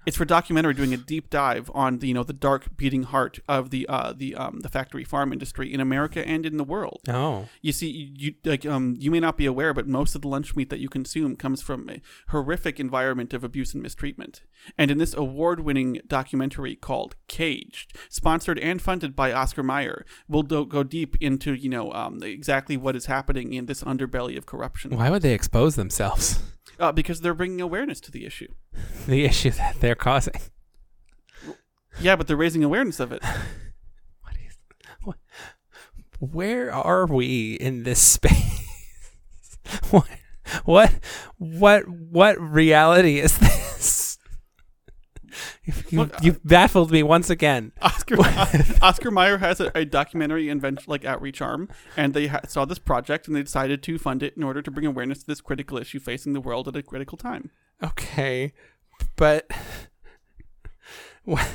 [0.07, 3.39] It's for documentary doing a deep dive on the you know the dark beating heart
[3.49, 7.01] of the uh, the um, the factory farm industry in America and in the world.
[7.09, 10.29] oh You see, you like um, you may not be aware, but most of the
[10.29, 14.43] lunch meat that you consume comes from a horrific environment of abuse and mistreatment.
[14.79, 20.67] And in this award-winning documentary called "Caged," sponsored and funded by Oscar Mayer, we'll do-
[20.67, 24.97] go deep into you know um, exactly what is happening in this underbelly of corruption.
[24.97, 26.41] why would they expose themselves
[26.79, 28.49] Uh, because they're bringing awareness to the issue.
[29.07, 30.35] the issue that they're causing
[32.01, 33.23] Yeah, but they're raising awareness of it.
[34.23, 34.57] What is
[35.03, 35.17] what?
[36.19, 38.69] Where are we in this space?
[39.91, 40.09] what?
[40.65, 40.93] What?
[41.39, 41.89] What?
[41.89, 43.64] What reality is this?
[45.67, 47.73] You, Look, you baffled me once again.
[47.83, 48.17] Oscar
[48.83, 52.79] Oscar Mayer has a, a documentary invention like outreach arm, and they ha- saw this
[52.79, 55.79] project and they decided to fund it in order to bring awareness to this critical
[55.79, 57.51] issue facing the world at a critical time.
[57.83, 58.53] Okay,
[59.17, 59.51] but
[61.25, 61.49] what?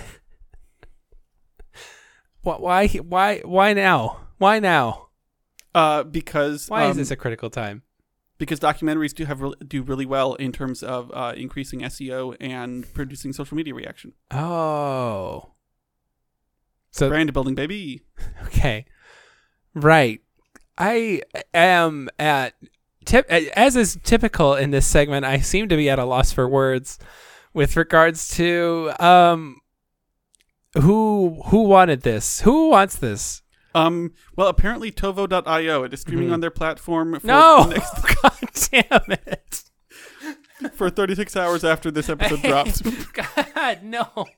[2.41, 2.87] Why?
[2.87, 3.39] Why?
[3.45, 4.21] Why now?
[4.39, 5.09] Why now?
[5.75, 7.83] Uh, because Why is um, this a critical time?
[8.39, 13.33] Because documentaries do have do really well in terms of uh, increasing SEO and producing
[13.33, 14.13] social media reaction.
[14.31, 15.51] Oh.
[16.89, 18.01] So Brand building, baby.
[18.45, 18.85] Okay.
[19.75, 20.21] Right.
[20.77, 21.21] I
[21.53, 22.55] am at
[23.05, 25.25] tip as is typical in this segment.
[25.25, 26.97] I seem to be at a loss for words
[27.53, 29.57] with regards to um
[30.73, 32.41] who who wanted this?
[32.41, 33.43] Who wants this?
[33.75, 36.33] Um, well, apparently Tovo.io it is streaming Mhm.
[36.33, 37.63] on their platform for No.
[37.65, 39.63] the next, God damn it.
[40.73, 42.81] for 36 hours after this episode drops.
[43.13, 44.25] God, no.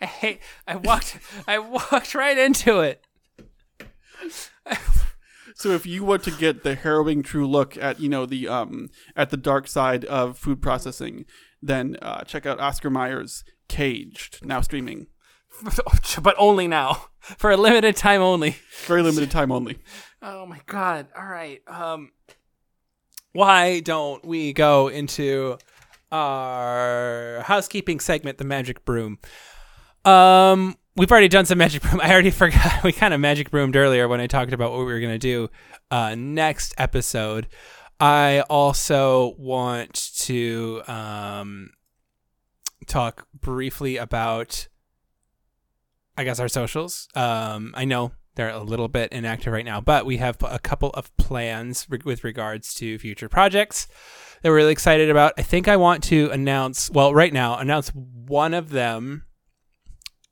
[0.00, 3.04] Hey, I walked I walked right into it.
[5.54, 8.88] So if you want to get the harrowing true look at you know the um
[9.14, 11.26] at the dark side of food processing,
[11.62, 15.06] then uh, check out Oscar Mayer's Caged now streaming.
[16.22, 17.06] But only now.
[17.20, 18.56] For a limited time only.
[18.86, 19.78] Very limited time only.
[20.22, 21.08] Oh my god.
[21.16, 21.60] All right.
[21.66, 22.10] Um
[23.32, 25.56] why don't we go into
[26.10, 29.18] our housekeeping segment, the magic broom?
[30.04, 32.00] Um we've already done some magic broom.
[32.02, 34.86] I already forgot we kind of magic broomed earlier when I talked about what we
[34.86, 35.50] were going to do
[35.90, 37.48] uh next episode.
[38.00, 41.70] I also want to um
[42.86, 44.68] talk briefly about
[46.16, 47.08] I guess our socials.
[47.14, 50.90] Um, I know they're a little bit inactive right now, but we have a couple
[50.90, 53.86] of plans re- with regards to future projects
[54.42, 55.32] that we're really excited about.
[55.38, 59.24] I think I want to announce, well, right now, announce one of them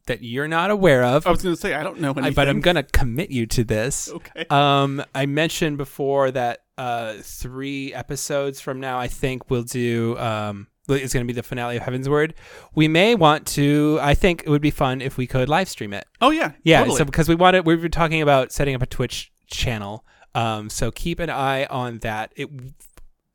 [0.07, 2.35] that you're not aware of, I was going to say I don't know I- anything.
[2.35, 4.11] but I'm going to commit you to this.
[4.11, 4.45] okay.
[4.51, 10.17] Um, I mentioned before that uh, three episodes from now, I think we'll do.
[10.17, 12.33] Um, it's going to be the finale of Heavensward.
[12.75, 13.99] We may want to.
[14.01, 16.07] I think it would be fun if we could live stream it.
[16.23, 16.97] Oh yeah, Yeah, totally.
[16.99, 20.07] so because we wanted, we were talking about setting up a Twitch channel.
[20.35, 22.33] Um, so keep an eye on that.
[22.37, 22.49] It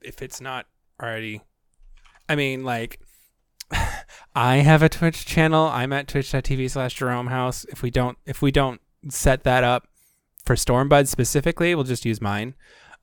[0.01, 0.65] if it's not
[1.01, 1.41] already,
[2.27, 2.99] I mean, like,
[4.35, 5.67] I have a Twitch channel.
[5.67, 7.65] I'm at twitch.tv slash Jerome House.
[7.65, 9.87] If we don't, if we don't set that up
[10.45, 12.55] for Stormbud specifically, we'll just use mine.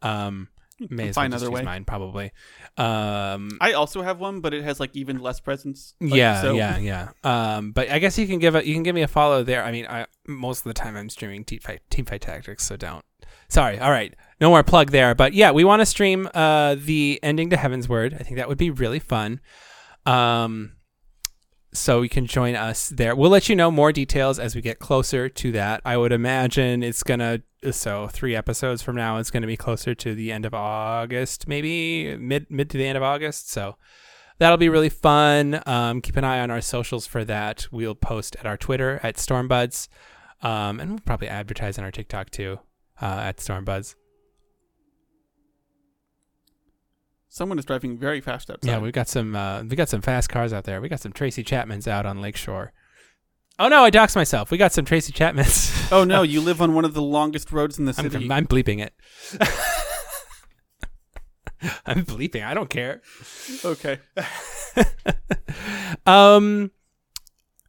[0.03, 0.49] Um,
[0.89, 1.65] may as well find just another use way.
[1.65, 2.33] mine probably.
[2.79, 5.95] Um, I also have one, but it has like even less presence.
[6.01, 7.09] Like, yeah, so- yeah, yeah.
[7.23, 9.63] Um, but I guess you can give a you can give me a follow there.
[9.63, 12.77] I mean, I most of the time I'm streaming team fight team fight tactics, so
[12.77, 13.05] don't.
[13.49, 13.79] Sorry.
[13.79, 15.15] All right, no more plug there.
[15.15, 18.15] But yeah, we want to stream uh the ending to Heavensward.
[18.15, 19.41] I think that would be really fun.
[20.07, 20.77] Um,
[21.73, 23.15] so you can join us there.
[23.15, 25.81] We'll let you know more details as we get closer to that.
[25.85, 30.15] I would imagine it's gonna so three episodes from now it's gonna be closer to
[30.15, 33.51] the end of August, maybe mid mid to the end of August.
[33.51, 33.77] So
[34.39, 35.63] that'll be really fun.
[35.67, 37.67] Um, keep an eye on our socials for that.
[37.71, 39.89] We'll post at our Twitter at Stormbuds,
[40.43, 42.59] um, and we'll probably advertise on our TikTok too
[43.01, 43.95] uh, at Stormbuds.
[47.29, 48.69] Someone is driving very fast outside.
[48.69, 50.81] Yeah, we've got some uh, we got some fast cars out there.
[50.81, 52.73] We got some Tracy Chapmans out on Lakeshore.
[53.63, 54.51] Oh no, I doxed myself.
[54.51, 55.93] We got some Tracy Chapmans.
[55.93, 58.31] oh no, you live on one of the longest roads in the I'm, city.
[58.31, 58.95] I'm bleeping it.
[61.85, 62.43] I'm bleeping.
[62.45, 63.03] I don't care.
[63.65, 63.99] okay.
[66.07, 66.71] um.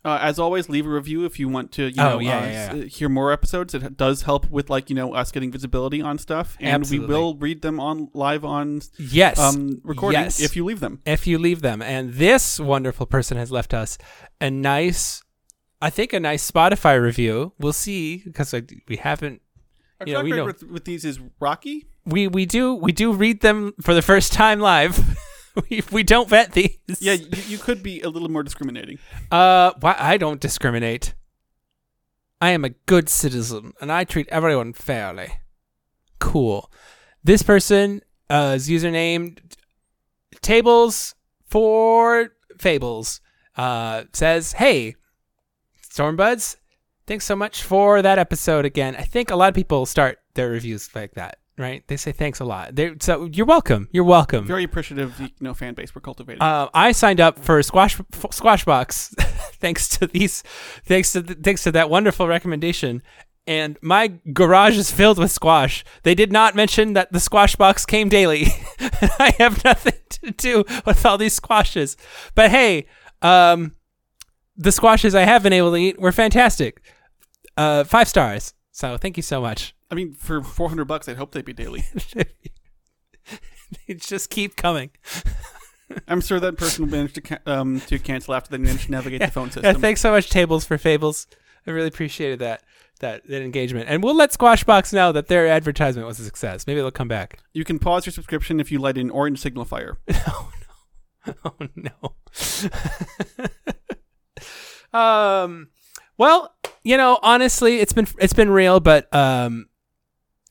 [0.03, 1.83] Uh, as always, leave a review if you want to.
[1.83, 2.83] You Oh, yeah, uh, yeah, yeah.
[2.85, 3.75] hear more episodes.
[3.75, 7.07] It does help with like you know us getting visibility on stuff, and Absolutely.
[7.07, 9.37] we will read them on live on Yes.
[9.37, 10.41] um recording Yes.
[10.41, 11.01] if you leave them.
[11.05, 11.83] if you leave them.
[11.83, 13.99] And this wonderful person has left us
[14.39, 15.21] a nice,
[15.81, 17.53] I think, a nice Spotify review.
[17.59, 18.53] We'll see because
[18.87, 19.41] we haven't.
[19.99, 21.87] Our You know, we know- with, with these is rocky.
[22.05, 24.99] We we do we do read them for the first time live.
[25.69, 26.77] we we don't vet these.
[26.99, 28.97] Yeah, you, you could be a little more discriminating.
[29.31, 31.13] Uh, why I don't discriminate.
[32.41, 35.33] I am a good citizen and I treat everyone fairly.
[36.19, 36.71] Cool.
[37.23, 38.01] This person,
[38.31, 39.37] uh, is username
[40.41, 41.13] tables
[41.45, 43.21] for fables,
[43.57, 44.95] uh, says, "Hey,
[45.91, 46.55] Stormbuds,
[47.05, 48.95] thanks so much for that episode again.
[48.95, 51.85] I think a lot of people start their reviews like that, right?
[51.87, 52.75] They say thanks a lot.
[52.75, 53.89] They so you're welcome.
[53.91, 54.47] You're welcome.
[54.47, 56.41] Very appreciative, you know, fan base we're cultivating.
[56.41, 59.15] Uh, I signed up for Squash f- Squashbox
[59.59, 60.43] thanks to these,
[60.85, 63.03] thanks to th- thanks to that wonderful recommendation.
[63.45, 65.83] And my garage is filled with squash.
[66.03, 68.45] They did not mention that the squash box came daily.
[69.19, 71.97] I have nothing to do with all these squashes.
[72.35, 72.85] But hey,
[73.23, 73.75] um,
[74.55, 76.81] the squashes I have been able to eat were fantastic.
[77.57, 78.53] Uh, five stars.
[78.71, 79.75] So thank you so much.
[79.91, 81.83] I mean, for four hundred bucks, I'd hope they'd be daily.
[82.13, 84.91] they just keep coming.
[86.07, 89.19] I'm sure that person managed to ca- um, to cancel after they managed to navigate
[89.19, 89.65] the phone system.
[89.65, 91.27] Yeah, thanks so much, Tables for Fables.
[91.67, 92.63] I really appreciated that
[93.01, 96.65] that that engagement, and we'll let Squashbox know that their advertisement was a success.
[96.65, 97.39] Maybe they'll come back.
[97.53, 99.97] You can pause your subscription if you light an orange signal fire.
[101.23, 101.43] Oh no!
[101.45, 102.13] Oh no!
[104.93, 105.69] Um.
[106.17, 109.67] Well, you know, honestly, it's been it's been real, but um,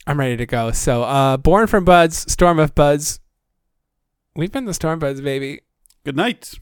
[0.07, 0.73] I'm ready to go.
[0.73, 3.21] So, uh, born from buds, storm of buds.
[4.35, 5.61] We've been the storm buds, baby.
[6.05, 6.55] Good night.